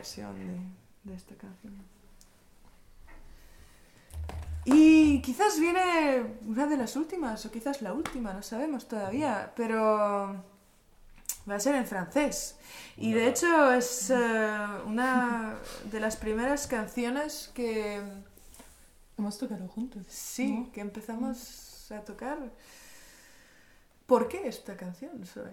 versión 0.00 0.34
de, 0.34 1.10
de 1.10 1.16
esta 1.16 1.34
canción. 1.34 1.74
Y 4.64 5.20
quizás 5.22 5.58
viene 5.58 6.22
una 6.46 6.66
de 6.66 6.76
las 6.76 6.96
últimas, 6.96 7.44
o 7.44 7.50
quizás 7.50 7.82
la 7.82 7.92
última, 7.92 8.32
no 8.32 8.42
sabemos 8.42 8.88
todavía, 8.88 9.52
pero 9.56 10.42
va 11.48 11.54
a 11.54 11.60
ser 11.60 11.74
en 11.74 11.86
francés. 11.86 12.56
Y 12.96 13.12
de 13.12 13.28
hecho 13.28 13.72
es 13.72 14.10
eh, 14.10 14.16
una 14.86 15.56
de 15.90 16.00
las 16.00 16.16
primeras 16.16 16.66
canciones 16.66 17.50
que 17.54 18.02
Hemos 19.18 19.36
tocado 19.36 19.68
juntos. 19.68 20.06
sí, 20.08 20.50
¿no? 20.50 20.72
que 20.72 20.80
empezamos 20.80 21.90
a 21.92 22.00
tocar. 22.00 22.38
¿Por 24.06 24.28
qué 24.28 24.48
esta 24.48 24.76
canción, 24.76 25.26
Zoe? 25.26 25.52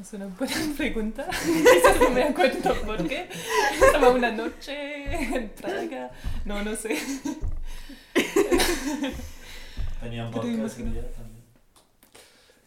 Es 0.00 0.12
una 0.14 0.26
buena 0.26 0.54
pregunta. 0.76 1.28
Quizás 1.28 2.00
no 2.00 2.10
me 2.10 2.22
acuerdo 2.24 2.74
por 2.82 3.06
qué. 3.06 3.28
Estaba 3.74 4.08
una 4.10 4.30
noche 4.30 5.12
en 5.36 5.48
Praga. 5.50 6.10
No, 6.44 6.62
no 6.64 6.74
sé. 6.76 6.96
Tenían 10.00 10.28
ese 10.28 10.48
imagino- 10.48 10.92
día 10.92 11.10
también. 11.12 11.44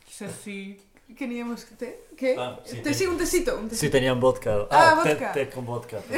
Quizás 0.05 0.31
sí. 0.43 0.79
¿Queríamos 1.17 1.65
té? 1.77 1.99
¿Qué? 2.17 2.35
Ah, 2.39 2.59
sí, 2.65 2.77
Te 2.77 2.81
té. 2.83 2.93
sigo 2.93 3.11
un 3.11 3.17
tecito. 3.17 3.55
un 3.57 3.63
Sí, 3.65 3.69
tecito. 3.71 3.91
tenían 3.91 4.19
vodka. 4.19 4.67
Ah, 4.71 4.99
té- 5.03 5.09
vodka. 5.13 5.31
Té, 5.33 5.49
con 5.49 5.65
vodka. 5.65 5.97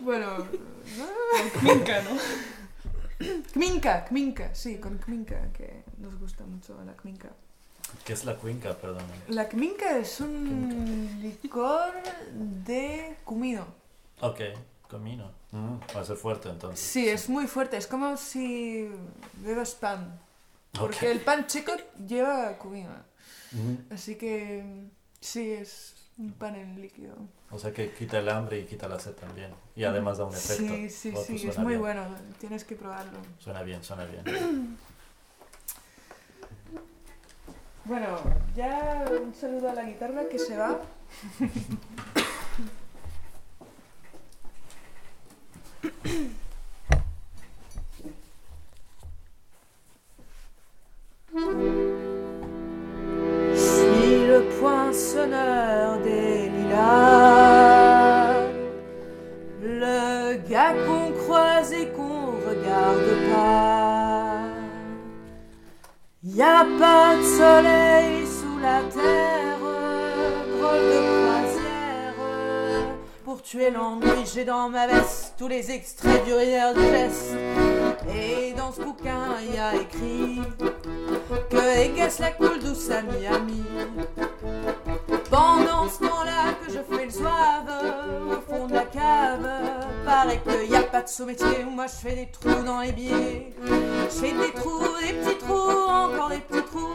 Bueno, 0.00 0.46
Minka, 1.60 2.00
¿no? 2.02 2.10
Kminka, 3.52 4.04
Kminka, 4.06 4.54
sí, 4.54 4.76
con 4.78 4.96
Kminka, 4.98 5.52
que 5.52 5.82
nos 5.98 6.18
gusta 6.18 6.44
mucho 6.46 6.80
la 6.86 6.94
Kminka. 6.94 7.28
¿Qué 8.04 8.12
es 8.12 8.24
la 8.24 8.36
cuenca, 8.36 8.74
perdón? 8.74 9.02
La 9.28 9.48
Kminka 9.48 9.98
es 9.98 10.20
un 10.20 11.18
licor 11.22 11.92
de 12.32 13.16
cumino. 13.24 13.66
Ok, 14.20 14.40
comino. 14.88 15.30
Mm, 15.52 15.76
va 15.96 16.00
a 16.00 16.04
ser 16.04 16.16
fuerte 16.16 16.48
entonces. 16.48 16.80
Sí, 16.80 17.08
es 17.08 17.28
muy 17.28 17.46
fuerte, 17.46 17.76
es 17.76 17.86
como 17.86 18.16
si 18.16 18.88
bebas 19.42 19.74
pan. 19.74 20.18
Porque 20.72 20.96
Ok. 21.06 21.12
el 21.12 21.20
pan 21.20 21.46
chico 21.46 21.72
lleva 22.06 22.56
cumino. 22.58 22.90
Mm, 23.52 23.92
Así 23.94 24.16
que 24.16 24.86
sí, 25.20 25.52
es 25.52 25.94
un 26.18 26.32
pan 26.32 26.54
en 26.56 26.80
líquido. 26.80 27.14
O 27.50 27.58
sea 27.58 27.72
que 27.72 27.92
quita 27.92 28.18
el 28.18 28.28
hambre 28.28 28.60
y 28.60 28.64
quita 28.64 28.88
la 28.88 28.98
sed 29.00 29.12
también. 29.12 29.50
Y 29.74 29.84
además 29.84 30.18
da 30.18 30.24
un 30.26 30.34
efecto. 30.34 30.74
Sí, 30.74 30.90
sí, 30.90 31.08
Oh, 31.14 31.24
pues 31.24 31.40
sí, 31.40 31.48
es 31.48 31.56
muy 31.58 31.68
bien. 31.68 31.80
bueno, 31.80 32.02
tienes 32.38 32.64
que 32.64 32.76
probarlo. 32.76 33.18
Suena 33.38 33.62
bien, 33.62 33.82
suena 33.82 34.04
bien. 34.04 34.76
Bueno, 37.88 38.18
ya 38.54 39.02
un 39.10 39.34
saludo 39.34 39.70
a 39.70 39.72
la 39.72 39.84
guitarra 39.84 40.28
que 40.28 40.38
se 40.38 40.54
va. 40.54 40.78
Suis 53.54 54.26
le 54.26 54.42
poinçonneur 54.60 55.98
des 56.02 56.50
lilas, 56.50 57.17
Y 66.38 66.40
a 66.40 66.64
pas 66.78 67.16
de 67.16 67.22
soleil 67.24 68.24
sous 68.24 68.60
la 68.60 68.80
terre, 68.82 69.58
drôle 69.58 70.84
de 70.92 71.00
croisière. 71.26 72.14
Pour 73.24 73.42
tuer 73.42 73.72
l'ennui, 73.72 74.24
j'ai 74.32 74.44
dans 74.44 74.68
ma 74.68 74.86
veste 74.86 75.34
tous 75.36 75.48
les 75.48 75.72
extraits 75.72 76.24
du 76.24 76.32
Rivière 76.32 76.74
du 76.74 76.80
geste. 76.80 77.34
Et 78.14 78.52
dans 78.52 78.70
ce 78.70 78.82
bouquin, 78.82 79.34
y 79.52 79.58
a 79.58 79.74
écrit 79.74 80.40
que 81.50 81.78
Égasse 81.80 82.20
la 82.20 82.30
coule 82.30 82.60
douce 82.60 82.88
à 82.88 83.02
Miami. 83.02 83.64
Pendant 85.30 85.88
ce 85.88 85.98
temps-là 85.98 86.54
que 86.64 86.72
je 86.72 86.78
fais 86.78 87.04
le 87.04 87.10
soave 87.10 87.70
au 88.30 88.40
fond 88.50 88.66
de 88.66 88.72
la 88.72 88.84
cave, 88.84 89.46
paraît 90.04 90.40
qu'il 90.40 90.70
y 90.70 90.76
a 90.76 90.82
pas 90.82 91.02
de 91.02 91.08
sous-métier. 91.08 91.64
Moi 91.70 91.86
je 91.86 92.08
fais 92.08 92.14
des 92.14 92.28
trous 92.30 92.62
dans 92.64 92.80
les 92.80 92.92
billets. 92.92 93.52
Je 93.62 94.14
fais 94.14 94.32
des 94.32 94.52
trous, 94.52 94.86
des 95.00 95.12
petits 95.12 95.38
trous, 95.38 95.86
encore 95.86 96.30
des 96.30 96.38
petits 96.38 96.64
trous, 96.64 96.94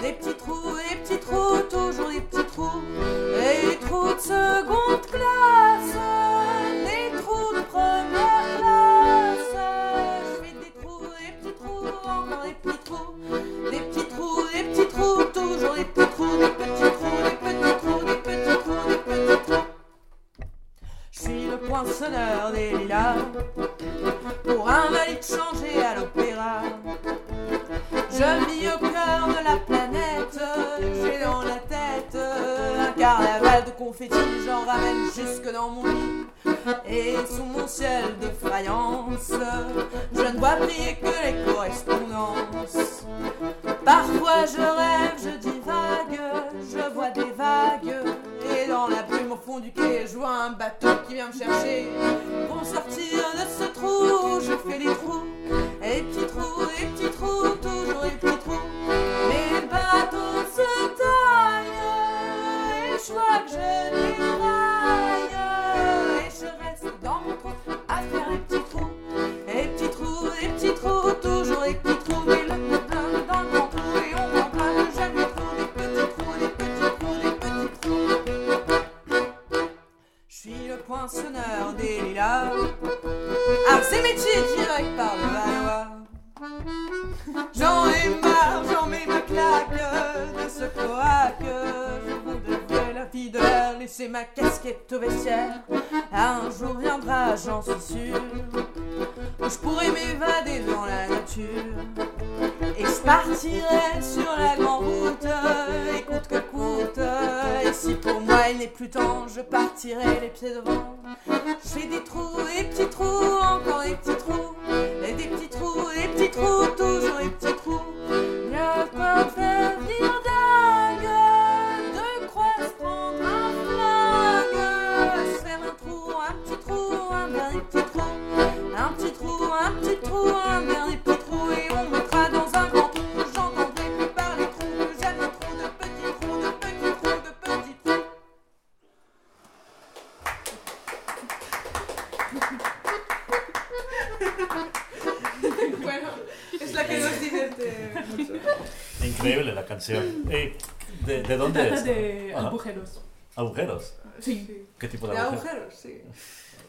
des 0.00 0.12
petits 0.14 0.34
trous, 0.34 0.76
des 0.88 0.96
petits 0.96 1.18
trous, 1.20 1.60
toujours 1.68 2.08
des 2.10 2.20
petits 2.20 2.46
trous, 2.46 2.82
et 3.36 3.66
des 3.66 3.76
trous 3.86 4.14
de 4.14 4.20
seconde 4.20 4.57
lilas 22.98 23.16
pour 24.44 24.68
un 24.68 24.90
valide 24.90 25.22
changé 25.22 25.82
à 25.82 25.98
l'opéra. 25.98 26.62
Je 28.10 28.46
vis 28.46 28.68
au 28.68 28.78
cœur 28.78 29.28
de 29.28 29.44
la 29.44 29.56
planète, 29.66 30.40
j'ai 30.80 31.24
dans 31.24 31.42
la 31.42 31.58
tête 31.68 32.16
un 32.16 32.92
carnaval 32.98 33.64
de 33.64 33.70
confettis, 33.70 34.44
j'en 34.46 34.64
ramène 34.64 35.04
jusque 35.14 35.52
dans 35.52 35.70
mon 35.70 35.84
lit. 35.84 36.26
Et 36.88 37.16
sous 37.26 37.44
mon 37.44 37.66
ciel 37.66 38.04
de 38.20 38.28
faïence, 38.28 39.32
je 40.14 40.22
ne 40.22 40.38
vois 40.38 40.56
briller 40.56 40.96
que 41.00 41.06
les 41.06 41.52
correspondances. 41.52 43.06
Parfois 43.84 44.44
je 44.46 44.60
rêve, 44.60 45.16
je 45.22 45.38
divague, 45.38 46.20
je 46.70 46.94
vois 46.94 47.10
des 47.10 47.30
vagues. 47.32 47.94
Et 48.68 48.70
dans 48.70 48.88
la 48.88 49.02
brume 49.02 49.32
au 49.32 49.36
fond 49.36 49.60
du 49.60 49.72
quai, 49.72 50.06
je 50.10 50.18
vois 50.18 50.44
un 50.44 50.50
bateau 50.50 50.88
qui 51.06 51.14
vient 51.14 51.28
me 51.28 51.32
chercher. 51.32 51.88
Pour 52.48 52.64
sortir 52.64 53.24
de 53.34 53.64
ce 53.64 53.64
trou, 53.72 54.40
je 54.40 54.56
fais 54.68 54.78
des 54.78 54.94
trous. 54.94 55.24
Et 55.82 56.02
petits 56.02 56.26
trous, 56.26 56.66
des 56.78 56.86
petits 56.86 57.10
trous, 57.16 57.56
toujours 57.62 58.02
des 58.02 58.10
petits 58.10 58.38
trous. 58.38 58.60
Mais 59.28 59.60
le 59.60 59.66
bateau 59.68 60.44
se 60.54 60.86
taille. 60.98 61.66
Et 62.84 62.98
je 63.06 63.12
vois 63.12 63.38
que 63.44 63.50
je 63.50 63.56
déraille. 63.56 64.27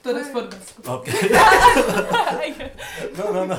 Todas 0.02 0.32
Bueno. 0.32 0.50
formas. 0.52 0.74
Ok. 0.88 1.08
No, 3.18 3.32
no, 3.32 3.46
no. 3.46 3.56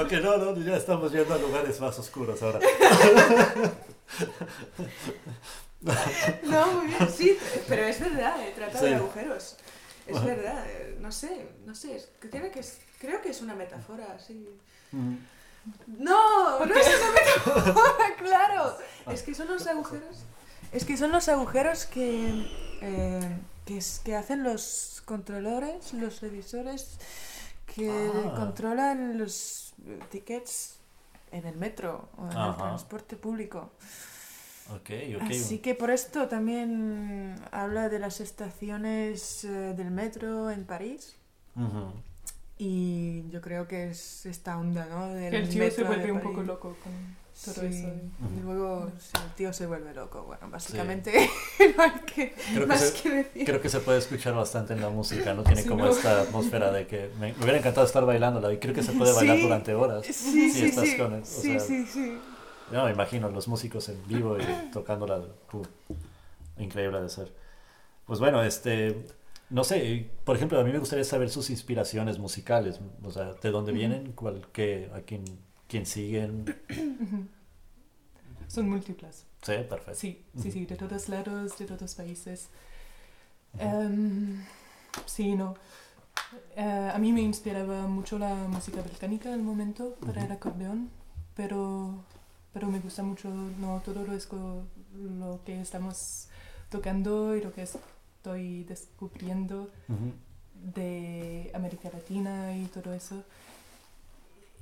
ok, 0.00 0.12
no, 0.22 0.36
no, 0.36 0.56
ya 0.56 0.76
estamos 0.76 1.12
yendo 1.12 1.34
a 1.34 1.38
lugares 1.38 1.80
más 1.80 1.98
oscuros 1.98 2.42
ahora. 2.42 2.60
No, 6.42 6.66
muy 6.72 6.86
bien, 6.88 7.08
sí, 7.10 7.38
pero 7.68 7.82
es 7.84 8.00
verdad, 8.00 8.40
eh, 8.42 8.52
trata 8.54 8.80
de 8.82 8.94
agujeros. 8.96 9.56
Es 10.06 10.24
verdad, 10.24 10.64
eh, 10.66 10.96
no 11.00 11.12
sé, 11.12 11.48
no 11.66 11.74
sé, 11.74 11.96
es 11.96 12.08
que 12.20 12.28
tiene 12.28 12.50
que 12.50 12.60
es- 12.60 12.78
creo 12.98 13.20
que 13.20 13.30
es 13.30 13.40
una 13.42 13.54
metáfora, 13.54 14.18
sí. 14.18 14.48
Mm. 14.92 15.16
No, 15.98 16.64
no 16.64 16.74
es 16.74 16.86
una 16.86 17.10
metáfora, 17.12 18.16
claro. 18.18 18.76
Es 19.10 19.22
que 19.22 19.34
son 19.34 19.48
los 19.48 19.66
agujeros. 19.66 20.18
Es 20.72 20.84
que 20.84 20.96
son 20.96 21.12
los 21.12 21.28
agujeros 21.28 21.86
que, 21.86 22.46
eh, 22.82 23.36
que, 23.64 23.78
es- 23.78 24.00
que 24.04 24.14
hacen 24.16 24.42
los 24.42 25.02
controladores, 25.04 25.92
los 25.94 26.20
revisores 26.20 26.98
que 27.74 27.90
Ah. 27.90 28.34
controlan 28.36 29.18
los 29.18 29.72
tickets 30.10 30.76
en 31.32 31.46
el 31.46 31.56
metro 31.56 32.08
o 32.18 32.30
en 32.30 32.36
el 32.38 32.56
transporte 32.56 33.16
público. 33.16 33.70
Ok, 34.70 34.90
ok. 35.16 35.22
Así 35.30 35.58
que 35.58 35.74
por 35.74 35.90
esto 35.90 36.28
también 36.28 37.36
habla 37.52 37.88
de 37.88 37.98
las 37.98 38.20
estaciones 38.20 39.44
eh, 39.44 39.48
del 39.74 39.90
metro 39.90 40.50
en 40.50 40.64
París. 40.64 41.16
Y 42.58 43.28
yo 43.30 43.40
creo 43.40 43.66
que 43.68 43.90
es 43.90 44.26
esta 44.26 44.58
onda, 44.58 44.86
¿no? 44.86 45.08
Del 45.08 45.32
el 45.34 45.48
tío 45.48 45.70
se 45.70 45.84
vuelve 45.84 46.10
un 46.12 46.20
poco 46.20 46.42
loco 46.42 46.76
con 46.82 46.92
todo 47.44 47.54
Sí, 47.54 47.66
eso. 47.78 47.88
Y 48.36 48.40
luego 48.42 48.90
sí, 48.98 49.12
el 49.24 49.32
tío 49.34 49.52
se 49.52 49.66
vuelve 49.66 49.94
loco. 49.94 50.22
Bueno, 50.24 50.48
básicamente 50.50 51.12
no 51.76 51.82
hay 51.82 51.90
que, 52.06 52.32
Creo 52.52 52.60
que 52.62 52.66
más 52.66 52.80
se- 52.80 53.02
que 53.02 53.10
decir. 53.10 53.44
Creo 53.46 53.60
que 53.60 53.68
se 53.68 53.80
puede 53.80 53.98
escuchar 53.98 54.34
bastante 54.34 54.74
en 54.74 54.80
la 54.80 54.88
música, 54.90 55.34
¿no? 55.34 55.42
Tiene 55.44 55.62
Sí, 55.62 55.68
como 55.68 55.84
¿no? 55.84 55.90
esta 55.90 56.22
atmósfera 56.22 56.70
de 56.72 56.86
que 56.86 57.10
me, 57.20 57.32
me 57.34 57.38
hubiera 57.42 57.58
encantado 57.58 57.86
estar 57.86 58.04
bailándola 58.04 58.52
y 58.52 58.58
creo 58.58 58.74
que 58.74 58.82
se 58.82 58.92
puede 58.92 59.12
bailar 59.12 59.36
Sí. 59.36 59.42
durante 59.42 59.74
horas. 59.74 60.06
Sí, 60.06 60.12
si 60.12 60.50
sí, 60.50 60.64
estás 60.66 60.88
sí. 60.88 60.96
con 60.96 61.14
él, 61.14 61.22
o 61.22 61.24
sí, 61.24 61.42
sea, 61.52 61.60
sí, 61.60 61.86
sí. 61.86 62.18
No, 62.72 62.84
me 62.84 62.90
imagino 62.90 63.30
los 63.30 63.48
músicos 63.48 63.88
en 63.88 64.06
vivo 64.08 64.36
y 64.38 64.70
tocándola. 64.72 65.22
pu, 65.50 65.62
increíble 66.58 67.00
de 67.00 67.08
ser. 67.08 67.32
Pues 68.06 68.20
bueno, 68.20 68.42
este. 68.42 69.06
No 69.50 69.64
sé, 69.64 70.10
por 70.24 70.36
ejemplo, 70.36 70.60
a 70.60 70.64
mí 70.64 70.70
me 70.72 70.78
gustaría 70.78 71.04
saber 71.04 71.30
sus 71.30 71.48
inspiraciones 71.48 72.18
musicales. 72.18 72.80
O 73.02 73.10
sea, 73.10 73.32
¿de 73.32 73.50
dónde 73.50 73.72
vienen? 73.72 74.12
¿Cuál, 74.12 74.46
qué, 74.52 74.90
¿A 74.94 75.00
quién, 75.00 75.24
quién 75.68 75.86
siguen? 75.86 76.44
Son 78.48 78.68
múltiples. 78.68 79.24
Sí, 79.42 79.52
perfecto. 79.68 79.94
Sí, 79.94 80.24
sí, 80.40 80.50
sí, 80.50 80.66
de 80.66 80.76
todos 80.76 81.08
lados, 81.08 81.58
de 81.58 81.66
todos 81.66 81.94
países. 81.94 82.48
Em, 83.58 84.42
sí, 85.06 85.34
no. 85.34 85.54
Eh, 86.56 86.90
a 86.94 86.98
mí 86.98 87.12
me 87.12 87.20
inspiraba 87.22 87.86
mucho 87.86 88.18
la 88.18 88.34
música 88.48 88.80
británica 88.82 89.32
al 89.32 89.42
momento 89.42 89.94
para 90.04 90.24
el 90.24 90.32
acordeón, 90.32 90.90
pero, 91.34 92.02
pero 92.52 92.68
me 92.68 92.80
gusta 92.80 93.02
mucho 93.02 93.28
no 93.60 93.80
todo 93.84 94.04
lo, 94.04 94.14
esco- 94.14 94.64
lo 94.94 95.40
que 95.44 95.60
estamos 95.60 96.28
tocando 96.70 97.36
y 97.36 97.42
lo 97.42 97.52
que 97.52 97.62
estoy 97.62 98.64
descubriendo 98.64 99.70
de 100.74 101.50
América 101.54 101.90
Latina 101.92 102.56
y 102.56 102.66
todo 102.66 102.92
eso. 102.92 103.22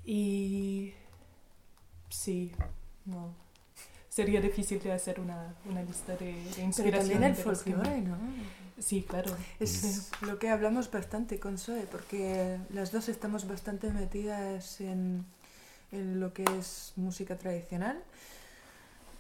Y 0.06 0.94
sí, 2.08 2.52
no. 3.04 3.34
Sería 4.08 4.40
difícil 4.40 4.80
de 4.82 4.92
hacer 4.92 5.20
una, 5.20 5.54
una 5.68 5.82
lista 5.82 6.16
de, 6.16 6.32
de 6.32 6.42
Pero 6.54 6.62
inspiración. 6.66 7.00
también 7.10 7.24
el 7.24 7.34
folclore, 7.34 8.00
¿no? 8.00 8.16
Sí, 8.78 9.02
claro. 9.02 9.36
Es 9.60 10.10
lo 10.22 10.38
que 10.38 10.48
hablamos 10.48 10.90
bastante 10.90 11.38
con 11.38 11.58
Zoe, 11.58 11.86
porque 11.90 12.58
las 12.70 12.92
dos 12.92 13.08
estamos 13.10 13.46
bastante 13.46 13.90
metidas 13.90 14.80
en, 14.80 15.26
en 15.92 16.20
lo 16.20 16.32
que 16.32 16.44
es 16.58 16.92
música 16.96 17.36
tradicional. 17.36 18.02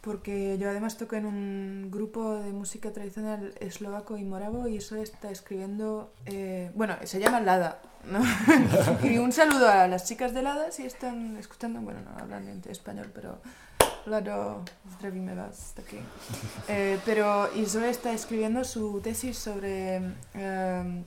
Porque 0.00 0.56
yo 0.58 0.70
además 0.70 0.96
toco 0.98 1.16
en 1.16 1.26
un 1.26 1.88
grupo 1.90 2.36
de 2.36 2.52
música 2.52 2.92
tradicional 2.92 3.52
eslovaco 3.58 4.16
y 4.16 4.24
moravo 4.24 4.68
y 4.68 4.76
eso 4.76 4.94
está 4.96 5.30
escribiendo, 5.32 6.12
eh, 6.26 6.70
bueno, 6.76 6.96
se 7.04 7.18
llama 7.18 7.40
Lada, 7.40 7.82
¿no? 8.10 8.20
y 9.08 9.18
un 9.18 9.32
saludo 9.32 9.68
a 9.68 9.86
las 9.88 10.04
chicas 10.04 10.32
de 10.34 10.42
Lada 10.42 10.70
si 10.70 10.84
están 10.84 11.36
escuchando, 11.36 11.80
bueno, 11.80 12.00
no 12.00 12.18
hablan 12.22 12.48
en 12.48 12.62
español, 12.70 13.10
pero 13.14 13.38
Lado, 14.06 14.62
zdravíme 14.96 15.34
vás 15.34 15.72
taky. 15.74 15.98
Eh, 16.68 16.98
pero 17.04 17.52
Isra 17.56 17.88
está 17.88 18.12
escribiendo 18.12 18.62
su 18.64 19.00
tesis 19.00 19.36
sobre 19.36 19.96
eh, 20.34 21.04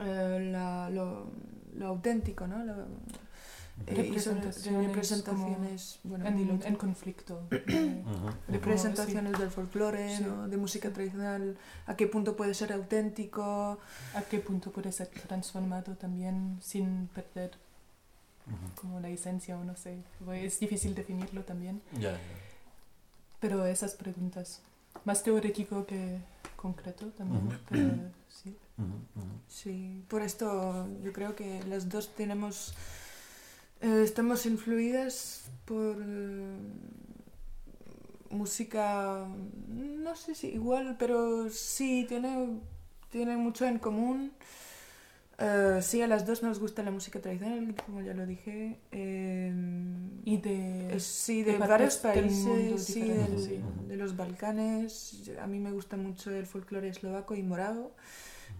eh, 0.00 0.48
la- 0.52 0.90
lo, 0.90 1.30
lo 1.74 1.86
auténtico, 1.86 2.46
¿no? 2.46 2.62
Lo, 2.64 2.74
Representaciones 3.86 4.86
representaciones, 4.88 6.00
bueno, 6.04 6.26
En, 6.26 6.62
en 6.64 6.76
conflicto. 6.76 7.42
eh, 7.50 8.02
representaciones 8.48 9.38
del 9.38 9.50
folclore, 9.50 10.16
Sí. 10.16 10.24
¿no? 10.24 10.48
de 10.48 10.56
música 10.56 10.90
tradicional, 10.90 11.56
a 11.86 11.96
qué 11.96 12.06
punto 12.06 12.36
puede 12.36 12.54
ser 12.54 12.72
auténtico. 12.72 13.78
a 14.14 14.22
qué 14.22 14.38
punto 14.38 14.70
puede 14.70 14.92
ser 14.92 15.08
transformado 15.08 15.94
también 15.96 16.58
sin 16.62 17.08
perder 17.08 17.52
como 18.80 18.98
la 19.00 19.08
esencia 19.08 19.56
o 19.56 19.64
no 19.64 19.76
sé. 19.76 19.98
Es 20.32 20.58
difícil 20.60 20.94
definirlo 20.94 21.42
también. 21.44 21.80
Ya, 21.94 22.12
ya. 22.12 22.18
Pero 23.40 23.64
esas 23.66 23.94
preguntas, 23.94 24.60
más 25.04 25.22
teórico 25.22 25.86
que 25.86 26.18
concreto 26.56 27.06
también. 27.10 27.58
Pero 27.68 27.90
sí. 28.28 28.56
Sí, 29.48 30.04
por 30.08 30.22
esto 30.22 30.88
yo 31.04 31.12
creo 31.12 31.36
que 31.36 31.62
las 31.68 31.88
dos 31.88 32.14
tenemos, 32.16 32.74
eh, 33.82 34.02
estamos 34.04 34.46
influidas 34.46 35.50
por 35.66 35.96
eh, 36.00 36.56
música, 38.30 39.26
no 39.68 40.16
sé 40.16 40.34
si 40.34 40.48
igual, 40.48 40.96
pero 40.98 41.48
sí, 41.50 42.06
tiene, 42.08 42.60
tiene 43.10 43.36
mucho 43.36 43.66
en 43.66 43.78
común. 43.78 44.32
Eh, 45.38 45.80
sí, 45.82 46.00
a 46.02 46.06
las 46.06 46.24
dos 46.26 46.42
nos 46.42 46.60
gusta 46.60 46.82
la 46.82 46.90
música 46.92 47.20
tradicional, 47.20 47.74
como 47.86 48.00
ya 48.02 48.14
lo 48.14 48.26
dije. 48.26 48.78
eh, 48.92 49.52
Y 50.24 50.36
de... 50.38 50.94
es- 50.94 51.02
sí, 51.04 51.42
de 51.42 51.58
varios 51.58 51.96
países, 51.96 52.84
sí, 52.84 53.00
diferentes, 53.00 53.46
del- 53.48 53.58
sí. 53.58 53.60
de 53.88 53.96
los 53.96 54.16
Balcanes. 54.16 55.22
A 55.40 55.46
mí 55.46 55.58
me 55.58 55.72
gusta 55.72 55.96
mucho 55.96 56.30
el 56.30 56.46
folclore 56.46 56.88
eslovaco 56.88 57.34
y 57.34 57.42
morado, 57.42 57.92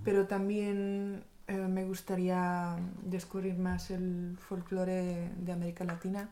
pero 0.05 0.27
también 0.27 1.23
eh, 1.53 1.69
me 1.69 1.85
gustaría 1.85 2.77
descubrir 3.03 3.57
más 3.59 3.91
el 3.91 4.37
folclore 4.49 5.31
de 5.37 5.53
América 5.53 5.85
Latina, 5.85 6.29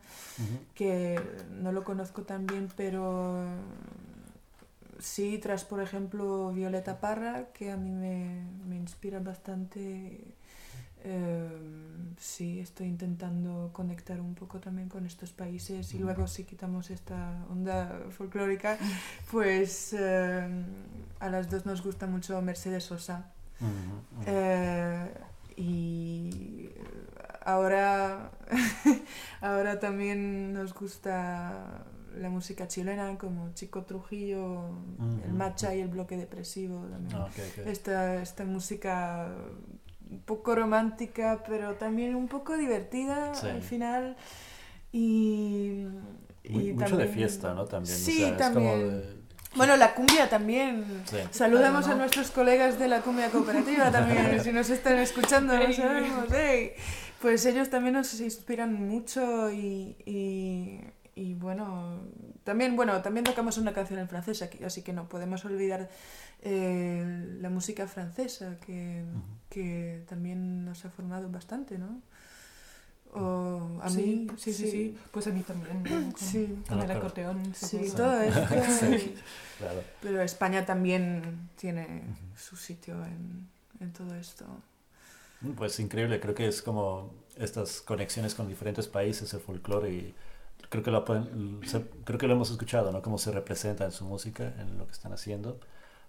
que 0.74 1.20
no 1.62 1.72
lo 1.72 1.84
conozco 1.84 2.22
tan 2.22 2.46
bien, 2.46 2.68
pero 2.76 3.44
sí, 4.98 5.38
tras 5.38 5.64
por 5.64 5.80
ejemplo 5.80 6.52
Violeta 6.52 7.00
Parra, 7.00 7.46
que 7.54 7.70
a 7.70 7.76
mí 7.76 7.90
me, 7.90 8.42
me 8.68 8.76
inspira 8.76 9.18
bastante. 9.20 10.34
eh, 11.04 11.48
sí, 12.18 12.60
estoy 12.60 12.88
intentando 12.88 13.70
conectar 13.72 14.20
un 14.20 14.34
poco 14.34 14.60
también 14.60 14.88
con 14.88 15.06
estos 15.06 15.32
países 15.32 15.94
y 15.94 15.98
luego 15.98 16.26
si 16.26 16.44
quitamos 16.44 16.90
esta 16.90 17.44
onda 17.50 18.06
folclórica, 18.10 18.78
pues 19.30 19.94
eh, 19.98 20.48
a 21.20 21.28
las 21.30 21.50
dos 21.50 21.64
nos 21.66 21.82
gusta 21.82 22.06
mucho 22.06 22.40
Mercedes 22.42 22.84
Sosa. 22.84 23.32
Eh, 24.26 25.08
y 25.56 26.70
ahora, 27.44 28.30
ahora 29.40 29.78
también 29.78 30.52
nos 30.52 30.74
gusta 30.74 31.84
la 32.16 32.28
música 32.28 32.66
chilena 32.66 33.16
como 33.18 33.52
Chico 33.54 33.84
Trujillo, 33.84 34.70
el. 35.26 35.32
Macha 35.32 35.74
y 35.74 35.80
el 35.80 35.88
Bloque 35.88 36.16
Depresivo 36.16 36.86
también. 36.86 37.16
Ah. 37.20 37.28
Esta, 37.66 38.16
esta 38.22 38.44
música 38.44 39.28
un 40.10 40.20
poco 40.22 40.54
romántica, 40.56 41.42
pero 41.46 41.74
también 41.74 42.14
un 42.16 42.26
poco 42.28 42.56
divertida 42.56 43.34
Sí. 43.34 43.46
al 43.46 43.62
final. 43.62 44.16
Y, 44.92 45.86
y 46.42 46.72
mucho 46.72 46.96
de 46.96 47.04
también- 47.04 47.12
fiesta, 47.12 47.54
¿no? 47.54 47.64
También. 47.66 47.94
o 47.94 47.98
Sí, 47.98 48.24
es 48.24 48.36
también. 48.36 48.70
como 48.80 48.90
de- 48.90 49.19
Bueno, 49.56 49.76
la 49.76 49.94
cumbia 49.94 50.28
también. 50.28 50.84
Sí. 51.06 51.16
Saludamos 51.30 51.84
Claro, 51.84 51.96
a 51.96 52.02
nuestros 52.02 52.30
colegas 52.30 52.78
de 52.78 52.88
la 52.88 53.00
cumbia 53.00 53.30
cooperativa 53.30 53.90
también, 53.90 54.40
si 54.44 54.52
nos 54.52 54.70
están 54.70 54.98
escuchando, 54.98 55.56
no 55.56 55.72
sabemos, 55.72 56.32
ey. 56.32 56.72
Pues 57.20 57.44
ellos 57.44 57.68
también 57.68 57.94
nos 57.94 58.18
inspiran 58.20 58.72
mucho 58.72 59.50
y, 59.50 59.96
y, 60.06 60.80
y 61.14 61.34
bueno, 61.34 62.00
también, 62.44 62.76
bueno, 62.76 63.02
también 63.02 63.24
tocamos 63.24 63.58
una 63.58 63.74
canción 63.74 63.98
en 63.98 64.08
francés, 64.08 64.40
aquí, 64.40 64.64
así 64.64 64.82
que 64.82 64.94
no 64.94 65.06
podemos 65.08 65.44
olvidar 65.44 65.90
eh, 66.40 67.04
la 67.40 67.50
música 67.50 67.86
francesa, 67.86 68.56
que, 68.64 69.04
que 69.50 70.04
también 70.08 70.64
nos 70.64 70.84
ha 70.86 70.90
formado 70.90 71.28
bastante, 71.28 71.76
¿no? 71.76 72.00
O 73.12 73.80
a 73.82 73.88
sí, 73.90 74.26
mí, 74.30 74.36
sí, 74.38 74.52
sí, 74.52 74.70
sí, 74.70 74.98
Pues 75.10 75.26
a 75.26 75.30
mí 75.30 75.42
también. 75.42 75.82
¿no? 75.82 75.90
Con, 76.12 76.16
Sí. 76.16 76.62
con 76.68 76.78
el 76.78 76.84
claro. 76.84 77.00
acordeón. 77.00 77.54
Sí, 77.54 77.90
todo. 77.96 78.12
Claro. 79.58 79.82
Pero 80.00 80.22
España 80.22 80.64
también 80.64 81.50
tiene 81.56 82.02
su 82.36 82.56
sitio 82.56 82.94
en, 83.04 83.46
en 83.80 83.92
todo 83.92 84.14
esto. 84.14 84.46
Pues 85.56 85.78
increíble, 85.80 86.18
creo 86.20 86.34
que 86.34 86.46
es 86.48 86.62
como 86.62 87.12
estas 87.36 87.80
conexiones 87.82 88.34
con 88.34 88.48
diferentes 88.48 88.86
países, 88.88 89.32
el 89.34 89.40
folclore 89.40 89.90
y 89.92 90.14
creo 90.68 90.82
que 90.82 90.90
lo, 90.90 91.04
pueden- 91.04 91.60
se- 91.66 91.84
creo 92.04 92.18
que 92.18 92.26
lo 92.26 92.34
hemos 92.34 92.50
escuchado, 92.50 92.90
¿no? 92.92 93.02
Cómo 93.02 93.18
se 93.18 93.30
representa 93.32 93.84
en 93.84 93.92
su 93.92 94.04
música, 94.04 94.54
en 94.58 94.78
lo 94.78 94.86
que 94.86 94.92
están 94.92 95.12
haciendo. 95.12 95.58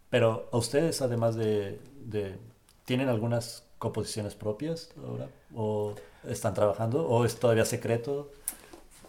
Pero 0.10 0.50
a 0.52 0.58
ustedes, 0.58 1.02
además 1.02 1.36
de, 1.36 1.80
de- 2.06 2.38
¿tienen 2.86 3.10
algunas 3.10 3.64
composiciones 3.80 4.36
propias 4.36 4.90
ahora? 4.98 5.30
¿O 5.56 5.96
están 6.28 6.54
trabajando? 6.54 7.08
¿O 7.08 7.26
es 7.26 7.36
todavía 7.40 7.66
secreto? 7.66 8.32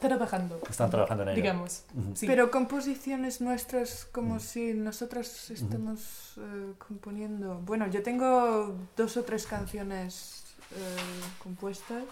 Trabajando. 0.00 0.60
Están 0.68 0.90
trabajando 0.90 1.22
en 1.22 1.28
ello. 1.30 1.36
Digamos. 1.36 1.82
Sí. 2.14 2.26
Pero 2.26 2.50
composiciones 2.50 3.40
nuestras 3.40 4.04
como 4.10 4.40
si 4.40 4.74
nosotras 4.74 5.50
estamos 5.50 6.34
eh, 6.38 6.72
componiendo. 6.88 7.60
Bueno, 7.64 7.86
yo 7.86 8.02
tengo 8.02 8.74
dos 8.96 9.16
o 9.16 9.22
tres 9.22 9.46
canciones 9.46 10.42
eh, 10.72 10.76
compuestas, 11.40 12.02